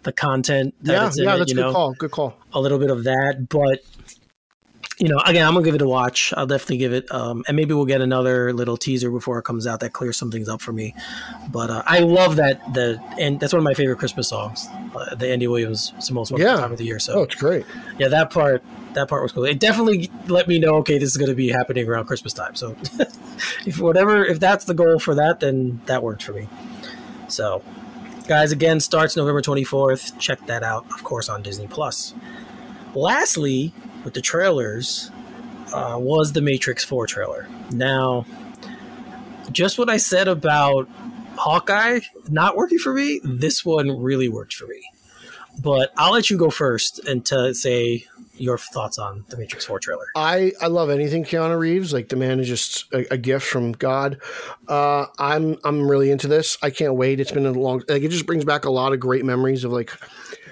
[0.04, 0.74] the content.
[0.82, 1.74] That yeah, yeah, it, that's good know?
[1.74, 1.94] call.
[1.94, 2.38] Good call.
[2.54, 3.82] A little bit of that, but
[5.00, 6.34] you know, again, I'm gonna give it a watch.
[6.36, 9.68] I'll definitely give it, um, and maybe we'll get another little teaser before it comes
[9.68, 10.96] out that clears some things up for me.
[11.52, 14.68] But uh, I love that the and that's one of my favorite Christmas songs.
[14.96, 16.60] Uh, the Andy Williams, it's the most wonderful yeah.
[16.60, 16.98] time of the year.
[16.98, 17.66] So, oh, it's great.
[18.00, 19.46] Yeah, that part, that part was cool.
[19.46, 22.56] It definitely let me know, okay, this is gonna be happening around Christmas time.
[22.56, 22.76] So,
[23.68, 26.48] if whatever, if that's the goal for that, then that worked for me.
[27.28, 27.62] So,
[28.28, 30.18] guys, again, starts November 24th.
[30.18, 32.16] Check that out, of course, on Disney Plus.
[32.96, 33.74] Lastly,
[34.04, 35.12] with the trailers
[35.74, 37.48] uh, was the Matrix 4 trailer.
[37.72, 38.26] Now,
[39.52, 40.88] just what I said about
[41.36, 44.82] Hawkeye not working for me, this one really worked for me.
[45.60, 49.80] But I'll let you go first and to say your thoughts on the Matrix 4
[49.80, 50.06] trailer.
[50.16, 51.94] I, I love anything Keanu Reeves.
[51.94, 54.20] Like the man is just a, a gift from God.
[54.68, 56.58] Uh, I'm I'm really into this.
[56.62, 57.20] I can't wait.
[57.20, 59.72] It's been a long like it just brings back a lot of great memories of
[59.72, 59.92] like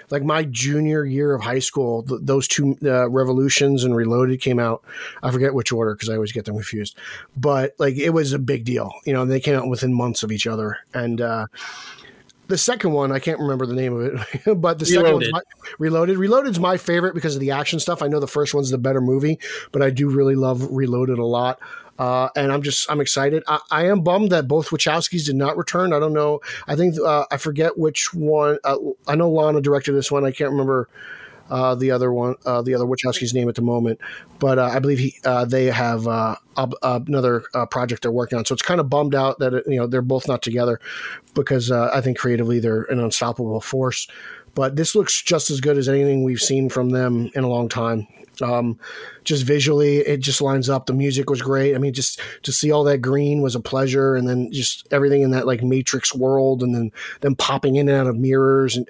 [0.10, 4.60] like my junior year of high school, th- those two uh, Revolutions and Reloaded came
[4.60, 4.84] out.
[5.24, 6.98] I forget which order because I always get them confused,
[7.36, 8.92] but like it was a big deal.
[9.06, 11.48] You know, they came out within months of each other, and uh,
[12.48, 15.42] the second one I can't remember the name of it, but the second one,
[15.80, 16.18] Reloaded.
[16.18, 18.02] Reloaded's my favorite because of the action stuff.
[18.02, 19.40] I know the first one's the better movie,
[19.72, 21.60] but I do really love Reloaded a lot.
[21.98, 23.44] Uh, and I'm just I'm excited.
[23.48, 25.94] I, I, am bummed that both Wachowskis did not return.
[25.94, 26.42] I don't know.
[26.68, 28.58] I think uh, I forget which one.
[28.66, 28.76] Uh,
[29.08, 30.26] I know Lana directed this one.
[30.26, 30.90] I can't remember
[31.50, 34.00] uh, the other one, uh, the other Wachowski's name at the moment,
[34.40, 35.16] but uh, I believe he
[35.48, 36.08] they have
[36.82, 38.46] another project they're working on.
[38.46, 40.80] So it's kind of bummed out that it, you know they're both not together
[41.34, 44.08] because I think creatively they're an unstoppable force.
[44.56, 47.68] But this looks just as good as anything we've seen from them in a long
[47.68, 48.08] time.
[48.42, 48.80] Um,
[49.24, 50.86] just visually, it just lines up.
[50.86, 51.76] The music was great.
[51.76, 55.22] I mean, just to see all that green was a pleasure, and then just everything
[55.22, 56.92] in that like Matrix world, and then
[57.22, 58.90] them popping in and out of mirrors and.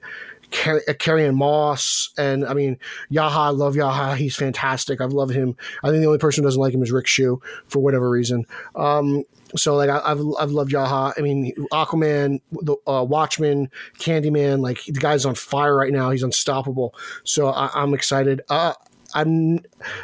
[0.52, 2.78] Car- uh, Moss, and I mean
[3.10, 3.40] Yahya.
[3.40, 4.16] I love Yahya.
[4.16, 5.02] He's fantastic.
[5.02, 5.56] I've loved him.
[5.84, 8.46] I think the only person who doesn't like him is Rick Shu for whatever reason.
[8.76, 9.24] Um,
[9.56, 11.14] so like I, have I've loved Yahya.
[11.18, 14.60] I mean Aquaman, the uh, Candyman.
[14.60, 16.12] Like the guy's on fire right now.
[16.12, 16.96] He's unstoppable.
[17.24, 18.42] So I, am excited.
[18.50, 18.74] Uh,
[19.14, 19.60] I'm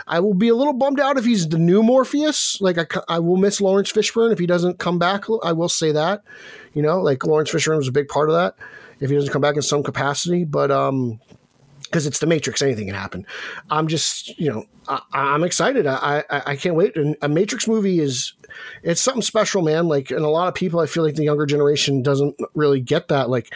[0.07, 2.59] I will be a little bummed out if he's the new Morpheus.
[2.61, 5.25] Like I, I will miss Laurence Fishburne if he doesn't come back.
[5.43, 6.23] I will say that,
[6.73, 8.55] you know, like Laurence Fishburne was a big part of that.
[9.02, 11.20] If he doesn't come back in some capacity, but um,
[11.91, 13.26] because it's the Matrix, anything can happen.
[13.70, 15.86] I'm just, you know, I, am excited.
[15.86, 16.95] I, I, I can't wait.
[16.95, 18.32] And a Matrix movie is,
[18.82, 19.89] it's something special, man.
[19.89, 23.10] Like, and a lot of people, I feel like the younger generation doesn't really get
[23.10, 23.30] that.
[23.30, 23.54] Like,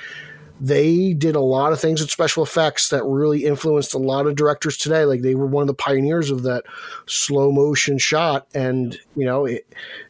[0.59, 4.35] they did a lot of things with special effects that really influenced a lot of
[4.35, 5.03] directors today.
[5.03, 6.63] Like they were one of the pioneers of that
[7.07, 9.67] slow motion shot, and you know, it,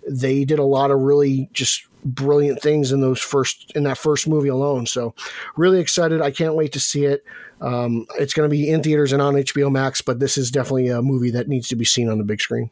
[0.07, 4.27] they did a lot of really just brilliant things in those first in that first
[4.27, 4.85] movie alone.
[4.85, 5.13] So,
[5.57, 6.21] really excited!
[6.21, 7.23] I can't wait to see it.
[7.61, 10.89] Um, it's going to be in theaters and on HBO Max, but this is definitely
[10.89, 12.69] a movie that needs to be seen on the big screen.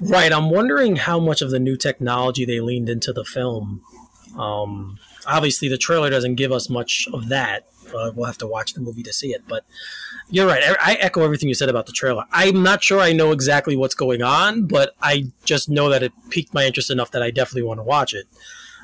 [0.00, 0.32] Right.
[0.32, 3.82] I'm wondering how much of the new technology they leaned into the film.
[4.38, 7.69] Um, obviously the trailer doesn't give us much of that.
[7.94, 9.42] Uh, we'll have to watch the movie to see it.
[9.48, 9.64] But
[10.28, 10.62] you're right.
[10.62, 12.24] I, I echo everything you said about the trailer.
[12.32, 16.12] I'm not sure I know exactly what's going on, but I just know that it
[16.30, 18.26] piqued my interest enough that I definitely want to watch it.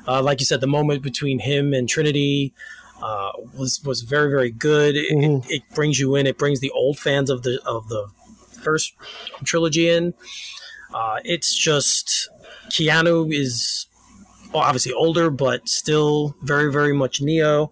[0.07, 2.53] Uh, like you said, the moment between him and Trinity
[3.01, 4.95] uh, was was very very good.
[4.95, 5.51] Mm-hmm.
[5.51, 6.25] It, it, brings you in.
[6.25, 8.07] It brings the old fans of the of the
[8.61, 8.93] first
[9.43, 10.13] trilogy in.
[10.93, 12.29] Uh, it's just
[12.69, 13.87] Keanu is
[14.53, 17.71] obviously older, but still very, very much Neo.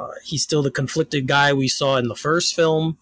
[0.00, 2.96] Uh, he's still the conflicted guy we saw in the first film.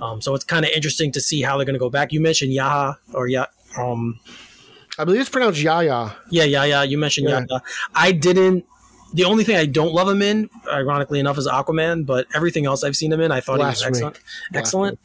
[0.00, 2.12] Um, so it's kind of interesting to see how they're going to go back.
[2.12, 3.46] You mentioned Yaha or yeah,
[3.78, 4.18] um,
[4.98, 6.10] I believe it's pronounced Yaya.
[6.30, 6.82] Yeah, yeah.
[6.82, 7.44] You mentioned yeah.
[7.48, 7.62] Yaya.
[7.94, 8.66] I didn't.
[9.14, 12.06] The only thing I don't love him in, ironically enough, is Aquaman.
[12.06, 13.98] But everything else I've seen him in, I thought Blasphemy.
[13.98, 14.20] he was excellent.
[14.54, 14.98] Excellent.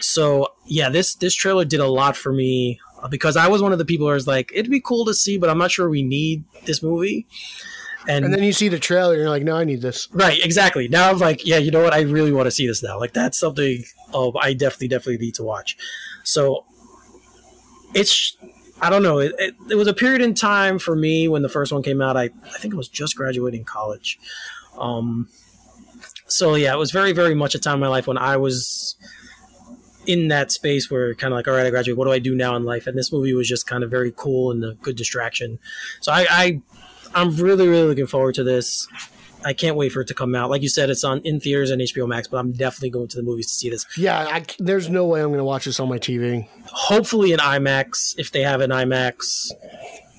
[0.00, 2.80] So yeah, this this trailer did a lot for me
[3.10, 5.38] because I was one of the people who was like, it'd be cool to see,
[5.38, 7.26] but I'm not sure we need this movie.
[8.10, 10.08] And, and then you see the trailer, and you're like, no, I need this.
[10.12, 10.88] Right, exactly.
[10.88, 11.92] Now I'm like, yeah, you know what?
[11.92, 12.98] I really want to see this now.
[12.98, 13.84] Like that's something.
[14.12, 15.76] Oh, I definitely, definitely need to watch.
[16.24, 16.64] So
[17.94, 18.36] it's.
[18.82, 19.18] I don't know.
[19.18, 22.00] It, it, it was a period in time for me when the first one came
[22.00, 22.16] out.
[22.16, 24.18] I, I think it was just graduating college.
[24.78, 25.28] Um,
[26.26, 28.96] so yeah, it was very, very much a time in my life when I was
[30.06, 31.98] in that space where kind of like, all right, I graduate.
[31.98, 32.86] What do I do now in life?
[32.86, 35.58] And this movie was just kind of very cool and a good distraction.
[36.00, 36.62] So I, I
[37.14, 38.86] I'm really, really looking forward to this.
[39.44, 40.50] I can't wait for it to come out.
[40.50, 43.16] Like you said, it's on in theaters and HBO Max, but I'm definitely going to
[43.16, 43.86] the movies to see this.
[43.96, 46.46] Yeah, I, there's no way I'm going to watch this on my TV.
[46.66, 49.50] Hopefully in IMAX if they have an IMAX.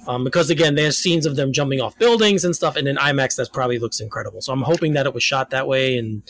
[0.07, 3.35] Um, because again, there's scenes of them jumping off buildings and stuff, and in IMAX
[3.35, 4.41] that probably looks incredible.
[4.41, 6.23] So I'm hoping that it was shot that way, and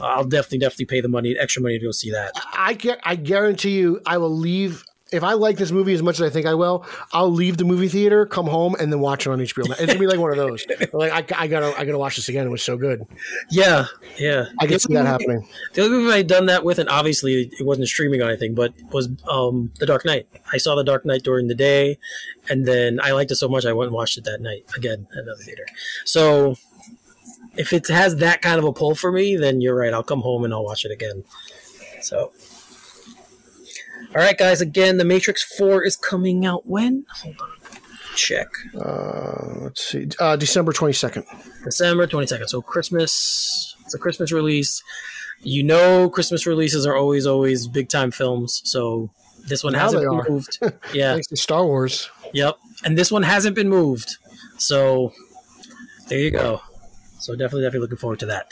[0.00, 2.32] I'll definitely, definitely pay the money, extra money to go see that.
[2.56, 4.84] I get, I guarantee you, I will leave.
[5.12, 7.64] If I like this movie as much as I think I will, I'll leave the
[7.64, 9.70] movie theater, come home, and then watch it on HBO.
[9.70, 10.66] It's gonna be like one of those.
[10.92, 12.46] Like I, I gotta, I gotta watch this again.
[12.46, 13.06] It was so good.
[13.50, 13.86] Yeah,
[14.18, 14.46] yeah.
[14.58, 15.46] I can see that happening.
[15.74, 18.72] The only movie I'd done that with, and obviously it wasn't streaming or anything, but
[18.92, 20.26] was um, The Dark Knight.
[20.52, 21.98] I saw The Dark Knight during the day,
[22.48, 25.06] and then I liked it so much I went and watched it that night again
[25.12, 25.66] at another theater.
[26.04, 26.56] So
[27.56, 29.92] if it has that kind of a pull for me, then you're right.
[29.92, 31.24] I'll come home and I'll watch it again.
[32.02, 32.32] So,
[34.14, 34.60] all right, guys.
[34.60, 37.04] Again, The Matrix Four is coming out when?
[37.22, 37.48] Hold on,
[38.14, 38.48] check.
[38.78, 41.24] Uh, let's see, uh, December twenty second.
[41.64, 42.48] December twenty second.
[42.48, 43.74] So Christmas.
[43.84, 44.82] It's a Christmas release.
[45.42, 48.62] You know, Christmas releases are always, always big time films.
[48.64, 49.10] So
[49.46, 50.24] this one Now hasn't been are.
[50.28, 50.58] moved.
[50.92, 51.12] Yeah.
[51.12, 52.10] Thanks to Star Wars.
[52.32, 52.56] Yep.
[52.84, 54.16] And this one hasn't been moved.
[54.58, 55.12] So
[56.08, 56.62] there you go.
[57.20, 58.50] So definitely, definitely looking forward to that.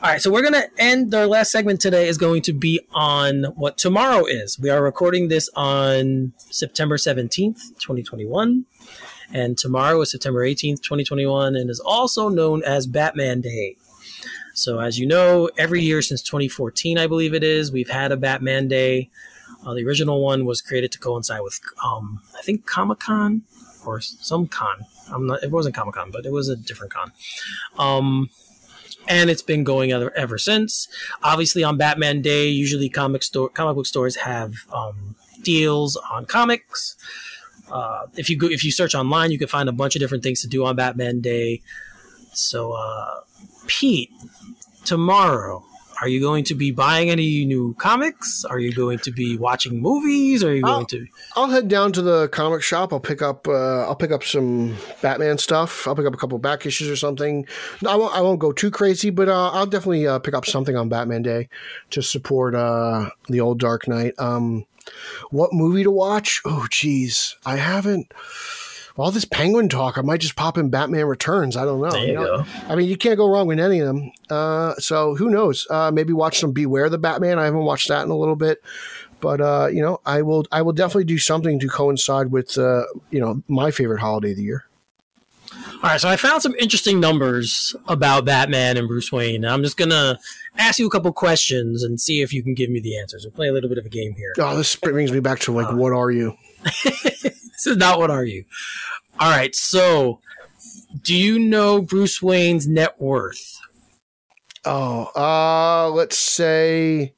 [0.00, 3.46] All right, so we're gonna end our last segment today is going to be on
[3.56, 4.56] what tomorrow is.
[4.56, 8.64] We are recording this on September 17th, 2021.
[9.34, 13.74] And tomorrow is September 18th, 2021, and is also known as Batman Day.
[14.54, 18.16] So, as you know, every year since 2014, I believe it is, we've had a
[18.16, 19.10] Batman Day.
[19.66, 23.42] Uh, the original one was created to coincide with, um, I think, Comic Con
[23.84, 24.86] or some con.
[25.10, 25.42] I'm not.
[25.42, 27.12] It wasn't Comic Con, but it was a different con.
[27.78, 28.30] Um,
[29.06, 30.88] and it's been going ever, ever since.
[31.22, 36.96] Obviously, on Batman Day, usually comic store comic book stores have um, deals on comics.
[37.70, 40.22] Uh, if you go, if you search online, you can find a bunch of different
[40.22, 41.62] things to do on Batman Day.
[42.32, 43.20] So, uh,
[43.66, 44.10] Pete,
[44.84, 45.64] tomorrow,
[46.00, 48.44] are you going to be buying any new comics?
[48.44, 50.44] Are you going to be watching movies?
[50.44, 50.74] Are you Oh.
[50.74, 51.06] going to?
[51.36, 52.92] I'll head down to the comic shop.
[52.92, 53.46] I'll pick up.
[53.48, 55.86] Uh, I'll pick up some Batman stuff.
[55.88, 57.46] I'll pick up a couple back issues or something.
[57.86, 58.14] I won't.
[58.14, 61.22] I won't go too crazy, but uh, I'll definitely uh, pick up something on Batman
[61.22, 61.48] Day
[61.90, 64.14] to support uh, the old Dark Knight.
[64.18, 64.66] Um,
[65.30, 66.40] what movie to watch?
[66.44, 68.12] Oh, geez, I haven't.
[68.98, 71.56] All this Penguin talk, I might just pop in Batman Returns.
[71.56, 71.90] I don't know.
[71.90, 72.38] There you know?
[72.38, 72.44] go.
[72.68, 74.10] I mean, you can't go wrong with any of them.
[74.28, 75.68] Uh, so who knows?
[75.70, 77.38] Uh, maybe watch some Beware the Batman.
[77.38, 78.60] I haven't watched that in a little bit,
[79.20, 80.46] but uh, you know, I will.
[80.50, 84.36] I will definitely do something to coincide with uh, you know my favorite holiday of
[84.36, 84.64] the year.
[85.50, 89.44] All right, so I found some interesting numbers about Batman and Bruce Wayne.
[89.44, 90.18] I'm just gonna
[90.56, 93.24] ask you a couple questions and see if you can give me the answers.
[93.24, 94.34] We'll play a little bit of a game here.
[94.38, 96.36] Oh, this brings me back to like, what are you?
[97.58, 98.44] This is not what are you?
[99.18, 100.20] All right, so
[101.02, 103.58] do you know Bruce Wayne's net worth?
[104.64, 107.14] Oh, uh, let's say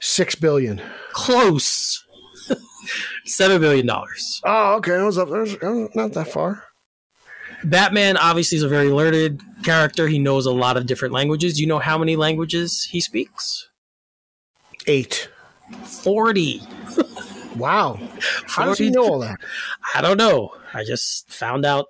[0.00, 0.80] six billion.
[1.12, 2.06] Close.
[3.26, 4.40] Seven billion dollars.
[4.44, 5.44] Oh, okay, I was up there.
[5.94, 6.64] Not that far.
[7.62, 10.08] Batman obviously is a very learned character.
[10.08, 11.54] He knows a lot of different languages.
[11.54, 13.68] Do you know how many languages he speaks?
[14.86, 15.28] Eight.
[15.84, 16.62] Forty.
[17.56, 17.98] Wow.
[18.46, 19.40] How does he know all that?
[19.94, 20.54] I don't know.
[20.72, 21.86] I just found out,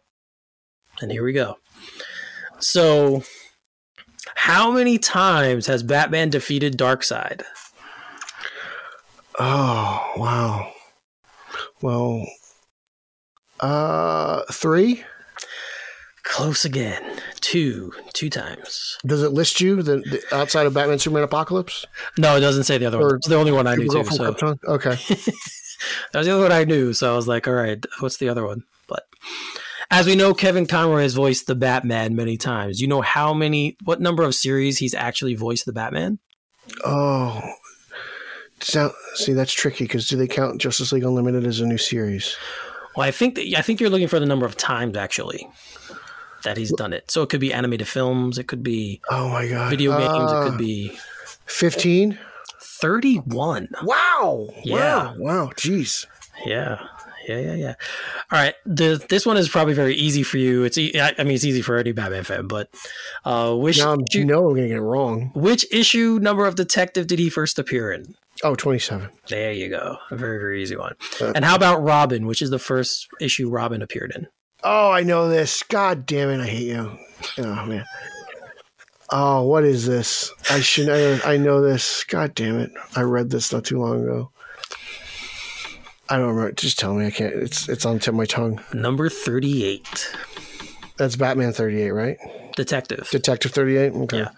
[1.01, 1.59] and here we go.
[2.59, 3.23] So,
[4.35, 7.43] how many times has Batman defeated Darkseid?
[9.39, 10.73] Oh, wow.
[11.81, 12.27] Well,
[13.61, 15.05] uh, three.
[16.31, 17.03] Close again.
[17.41, 17.93] Two.
[18.13, 18.97] Two times.
[19.05, 21.85] Does it list you the, the outside of Batman Superman Apocalypse?
[22.19, 23.17] No, it doesn't say the other one.
[23.17, 24.05] It's the only one I knew too.
[24.05, 24.37] So
[24.69, 24.91] Okay.
[26.13, 26.93] that was the other one I knew.
[26.93, 28.63] So I was like, all right, what's the other one?
[28.87, 29.09] But
[29.91, 32.81] as we know, Kevin Conroy has voiced the Batman many times.
[32.81, 36.21] You know how many, what number of series he's actually voiced the Batman?
[36.85, 37.43] Oh,
[38.61, 42.37] so, see, that's tricky because do they count Justice League Unlimited as a new series?
[42.95, 45.49] Well, I think that, I think you're looking for the number of times actually
[46.45, 47.11] that he's done it.
[47.11, 49.71] So it could be animated films, it could be Oh my god!
[49.71, 50.99] video games, it Uh, could be
[51.47, 52.19] fifteen.
[52.81, 53.69] 31.
[53.83, 54.49] Wow!
[54.65, 54.75] Yeah.
[54.75, 55.15] Wow!
[55.19, 55.51] Wow!
[55.57, 56.07] Jeez.
[56.47, 56.79] Yeah.
[57.29, 57.75] Yeah, yeah, yeah.
[58.33, 58.55] All right.
[58.65, 60.65] The, this one is probably very easy for you.
[60.65, 62.71] It's e- I mean it's easy for any Batman fan, but
[63.25, 65.31] uh which Now I'm, you know I'm gonna get it wrong.
[65.35, 68.15] which issue number of Detective did he first appear in?
[68.43, 69.11] Oh, 27.
[69.29, 69.99] There you go.
[70.11, 70.95] A very very easy one.
[71.21, 74.27] Uh, And how about Robin, which is the first issue Robin appeared in?
[74.63, 75.63] Oh, I know this.
[75.63, 76.99] God damn it, I hate you.
[77.39, 77.85] Oh man.
[79.13, 80.31] Oh, what is this?
[80.51, 80.89] I should.
[80.89, 82.05] I, I know this.
[82.05, 82.71] God damn it!
[82.95, 84.31] I read this not too long ago.
[86.09, 86.53] I don't remember.
[86.53, 87.07] Just tell me.
[87.07, 87.35] I can't.
[87.35, 88.61] It's it's on the tip of my tongue.
[88.73, 90.15] Number 38,
[90.97, 92.19] That's Batman thirty eight, right?
[92.57, 93.09] Detective.
[93.11, 93.93] Detective thirty eight.
[93.93, 94.19] Okay.
[94.19, 94.31] Yeah.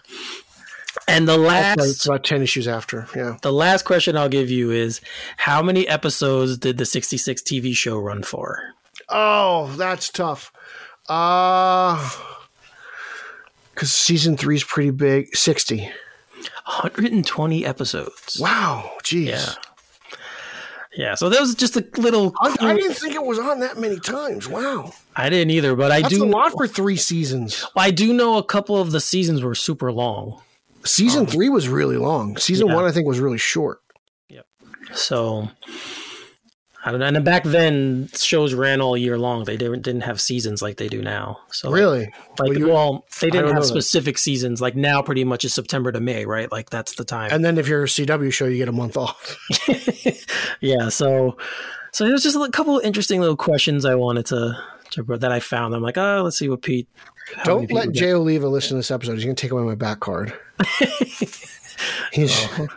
[1.07, 3.07] and the last It's about ten issues after.
[3.15, 3.37] Yeah.
[3.41, 5.01] the last question I'll give you is
[5.37, 8.73] how many episodes did the 66 TV show run for?
[9.09, 10.51] Oh, that's tough.
[11.09, 12.09] Uh
[13.73, 15.35] because season three is pretty big.
[15.35, 15.89] Sixty.
[16.65, 18.37] 120 episodes.
[18.39, 18.91] Wow.
[19.03, 19.27] Jeez.
[19.27, 19.53] Yeah.
[20.95, 22.35] Yeah, so that was just a little.
[22.39, 24.47] I, I didn't think it was on that many times.
[24.47, 24.93] Wow.
[25.15, 26.23] I didn't either, but I That's do.
[26.23, 27.65] a lot for three seasons.
[27.75, 30.39] I do know a couple of the seasons were super long.
[30.85, 32.37] Season three was really long.
[32.37, 32.75] Season Yeah.
[32.75, 33.81] one, I think, was really short.
[34.29, 34.45] Yep.
[34.93, 35.49] So
[36.85, 37.05] I don't know.
[37.05, 39.45] And then back then, shows ran all year long.
[39.45, 41.39] They didn't didn't have seasons like they do now.
[41.51, 42.05] So Really?
[42.39, 43.67] like, Well, you- well, they didn't have that.
[43.67, 44.59] specific seasons.
[44.61, 46.51] Like now, pretty much is September to May, right?
[46.51, 47.29] Like that's the time.
[47.31, 49.37] And then if you're a CW show, you get a month off.
[50.61, 50.89] yeah.
[50.89, 51.37] So
[51.91, 54.57] so there's just a couple of interesting little questions I wanted to.
[54.91, 55.73] to that I found.
[55.73, 56.87] I'm like, oh, let's see what Pete.
[57.45, 59.13] Don't let Jay Oliva listen to this episode.
[59.15, 60.33] He's going to take away my back card.
[62.11, 62.67] He's oh.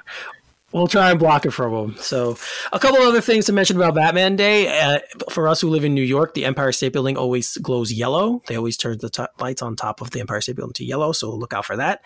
[0.77, 1.97] We'll try and block it from them.
[2.01, 2.37] So,
[2.71, 4.79] a couple other things to mention about Batman Day.
[4.79, 4.99] Uh,
[5.31, 8.43] for us who live in New York, the Empire State Building always glows yellow.
[8.47, 11.13] They always turn the top lights on top of the Empire State Building to yellow,
[11.13, 12.03] so look out for that.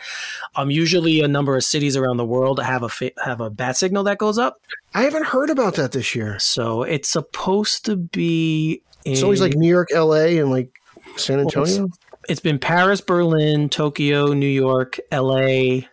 [0.55, 3.77] Um, usually, a number of cities around the world have a fa- have a bat
[3.77, 4.61] signal that goes up.
[4.95, 6.39] I haven't heard about that this year.
[6.39, 8.83] So it's supposed to be.
[9.05, 10.71] In, It's always like New York, LA, and like
[11.17, 11.89] San Antonio.
[12.29, 15.89] it's been Paris, Berlin, Tokyo, New York, LA.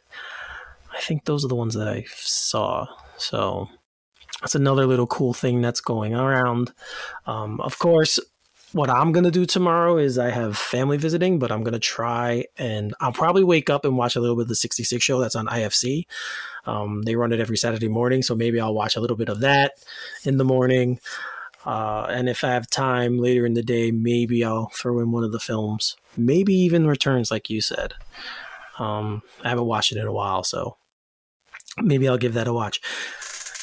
[0.97, 2.87] I think those are the ones that I saw.
[3.17, 3.69] So
[4.41, 6.73] that's another little cool thing that's going around.
[7.25, 8.19] Um, of course,
[8.73, 12.93] what I'm gonna do tomorrow is I have family visiting, but I'm gonna try and
[12.99, 15.47] I'll probably wake up and watch a little bit of the 66 show that's on
[15.47, 16.05] IFC.
[16.65, 19.39] Um, they run it every Saturday morning, so maybe I'll watch a little bit of
[19.39, 19.73] that
[20.25, 20.99] in the morning.
[21.65, 25.23] Uh, and if I have time later in the day, maybe I'll throw in one
[25.23, 25.95] of the films.
[26.15, 27.93] Maybe even Returns, like you said.
[28.79, 30.77] Um, I haven't watched it in a while, so
[31.81, 32.81] maybe I'll give that a watch.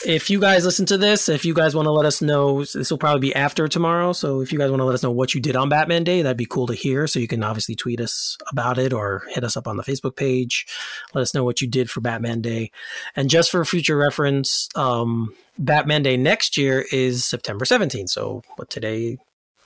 [0.07, 2.91] If you guys listen to this, if you guys want to let us know, this
[2.91, 4.13] will probably be after tomorrow.
[4.13, 6.21] So if you guys want to let us know what you did on Batman Day,
[6.21, 7.07] that'd be cool to hear.
[7.07, 10.15] So you can obviously tweet us about it or hit us up on the Facebook
[10.15, 10.67] page.
[11.15, 12.71] Let us know what you did for Batman Day.
[13.17, 18.11] And just for future reference, um, Batman Day next year is September 17th.
[18.11, 19.17] So what today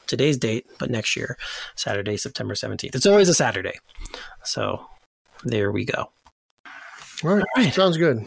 [0.08, 1.36] today's date, but next year,
[1.76, 2.94] Saturday, September 17th.
[2.94, 3.78] It's always a Saturday.
[4.42, 4.86] So
[5.44, 6.10] there we go.
[7.24, 7.44] All right.
[7.56, 7.72] All right.
[7.72, 8.26] Sounds good.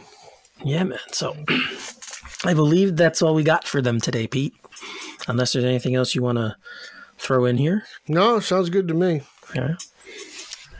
[0.63, 0.99] Yeah, man.
[1.11, 1.35] So
[2.43, 4.53] I believe that's all we got for them today, Pete.
[5.27, 6.55] Unless there's anything else you want to
[7.17, 7.83] throw in here.
[8.07, 9.21] No, sounds good to me.
[9.55, 9.75] Yeah.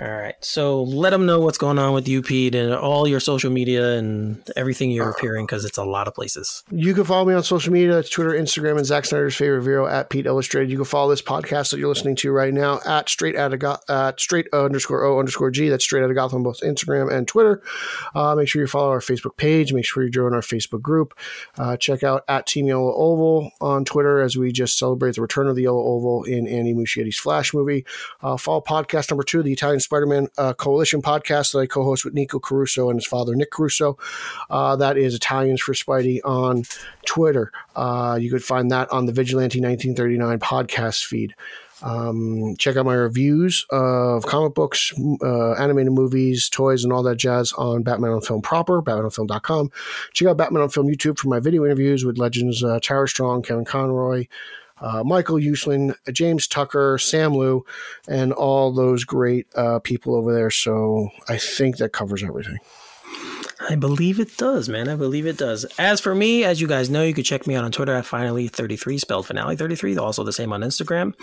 [0.02, 0.34] All right.
[0.42, 3.98] So let them know what's going on with you, Pete, and all your social media
[4.00, 6.64] and everything you're appearing because it's a lot of places.
[6.72, 8.00] You can follow me on social media.
[8.00, 10.72] It's Twitter, Instagram, and Zack Snyder's favorite Vero at Pete Illustrated.
[10.72, 13.60] You can follow this podcast that you're listening to right now at straight out of
[13.60, 15.70] Go- at straight underscore o underscore g.
[15.70, 17.62] That's straight out of Gotham on both Instagram and Twitter.
[18.16, 19.72] Uh, make sure you follow our Facebook page.
[19.72, 21.14] Make sure you join our Facebook group.
[21.60, 25.48] Uh, check out at Team Yellow Oval on Twitter as we just celebrate the return
[25.48, 27.86] of the Yellow Oval in Andy Muschietti's Flash movie.
[28.24, 32.14] Uh, follow podcast number two, the Italian Spider-Man uh, Coalition podcast that I co-host with
[32.14, 33.98] Nico Caruso and his father Nick Caruso.
[34.50, 36.64] Uh, that is Italians for Spidey on
[37.06, 37.52] Twitter.
[37.76, 41.36] Uh, you could find that on the Vigilante 1939 podcast feed.
[41.82, 47.18] Um, check out my reviews of comic books, uh, animated movies, toys, and all that
[47.18, 49.72] jazz on Batman on Film proper, batmanonfilm.com.
[50.14, 53.42] Check out Batman on Film YouTube for my video interviews with legends uh, Tara Strong,
[53.42, 54.28] Kevin Conroy,
[54.82, 57.66] uh, Michael Uslan, James Tucker, Sam Liu,
[58.08, 60.52] and all those great uh, people over there.
[60.52, 62.58] So I think that covers everything.
[63.70, 64.90] I believe it does, man.
[64.90, 65.66] I believe it does.
[65.78, 68.06] As for me, as you guys know, you can check me out on Twitter at
[68.06, 71.14] finally33, spelled finale33, also the same on Instagram.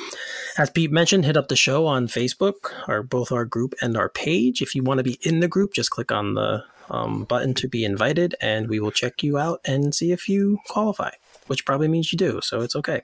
[0.57, 4.09] As Pete mentioned, hit up the show on Facebook, or both our group and our
[4.09, 4.63] page.
[4.63, 7.69] If you want to be in the group, just click on the um, button to
[7.69, 11.11] be invited, and we will check you out and see if you qualify,
[11.49, 13.03] which probably means you do, so it's okay.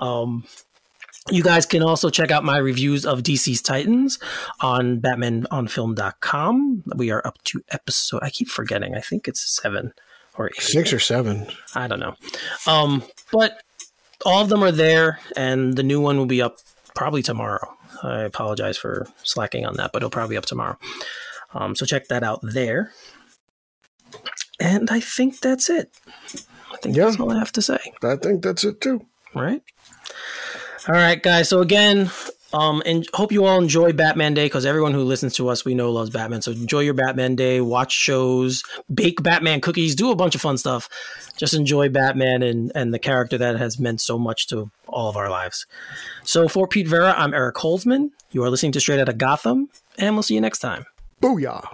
[0.00, 0.44] Um,
[1.30, 4.18] you guys can also check out my reviews of DC's Titans
[4.60, 6.82] on batmanonfilm.com.
[6.96, 9.92] We are up to episode, I keep forgetting, I think it's seven
[10.36, 10.60] or eight.
[10.60, 11.46] Six or seven.
[11.74, 12.16] I don't know.
[12.66, 13.62] Um, but
[14.24, 16.56] all of them are there, and the new one will be up
[16.94, 17.68] probably tomorrow.
[18.02, 20.78] I apologize for slacking on that, but it'll probably be up tomorrow.
[21.54, 22.92] Um, so check that out there.
[24.58, 25.90] And I think that's it.
[26.82, 27.04] I think Yeah.
[27.06, 29.06] that's all I have to say, I think that's it too.
[29.34, 29.62] right?
[30.88, 31.48] All right, guys.
[31.48, 32.10] So again,
[32.52, 35.74] um, and hope you all enjoy Batman Day because everyone who listens to us, we
[35.74, 36.42] know loves Batman.
[36.42, 37.60] So enjoy your Batman Day.
[37.60, 40.88] Watch shows, bake Batman cookies, do a bunch of fun stuff.
[41.36, 45.16] Just enjoy Batman and and the character that has meant so much to all of
[45.16, 45.66] our lives.
[46.24, 48.10] So for Pete Vera, I'm Eric Holzman.
[48.32, 49.68] You are listening to Straight Outta Gotham,
[49.98, 50.84] and we'll see you next time.
[51.22, 51.64] Booyah.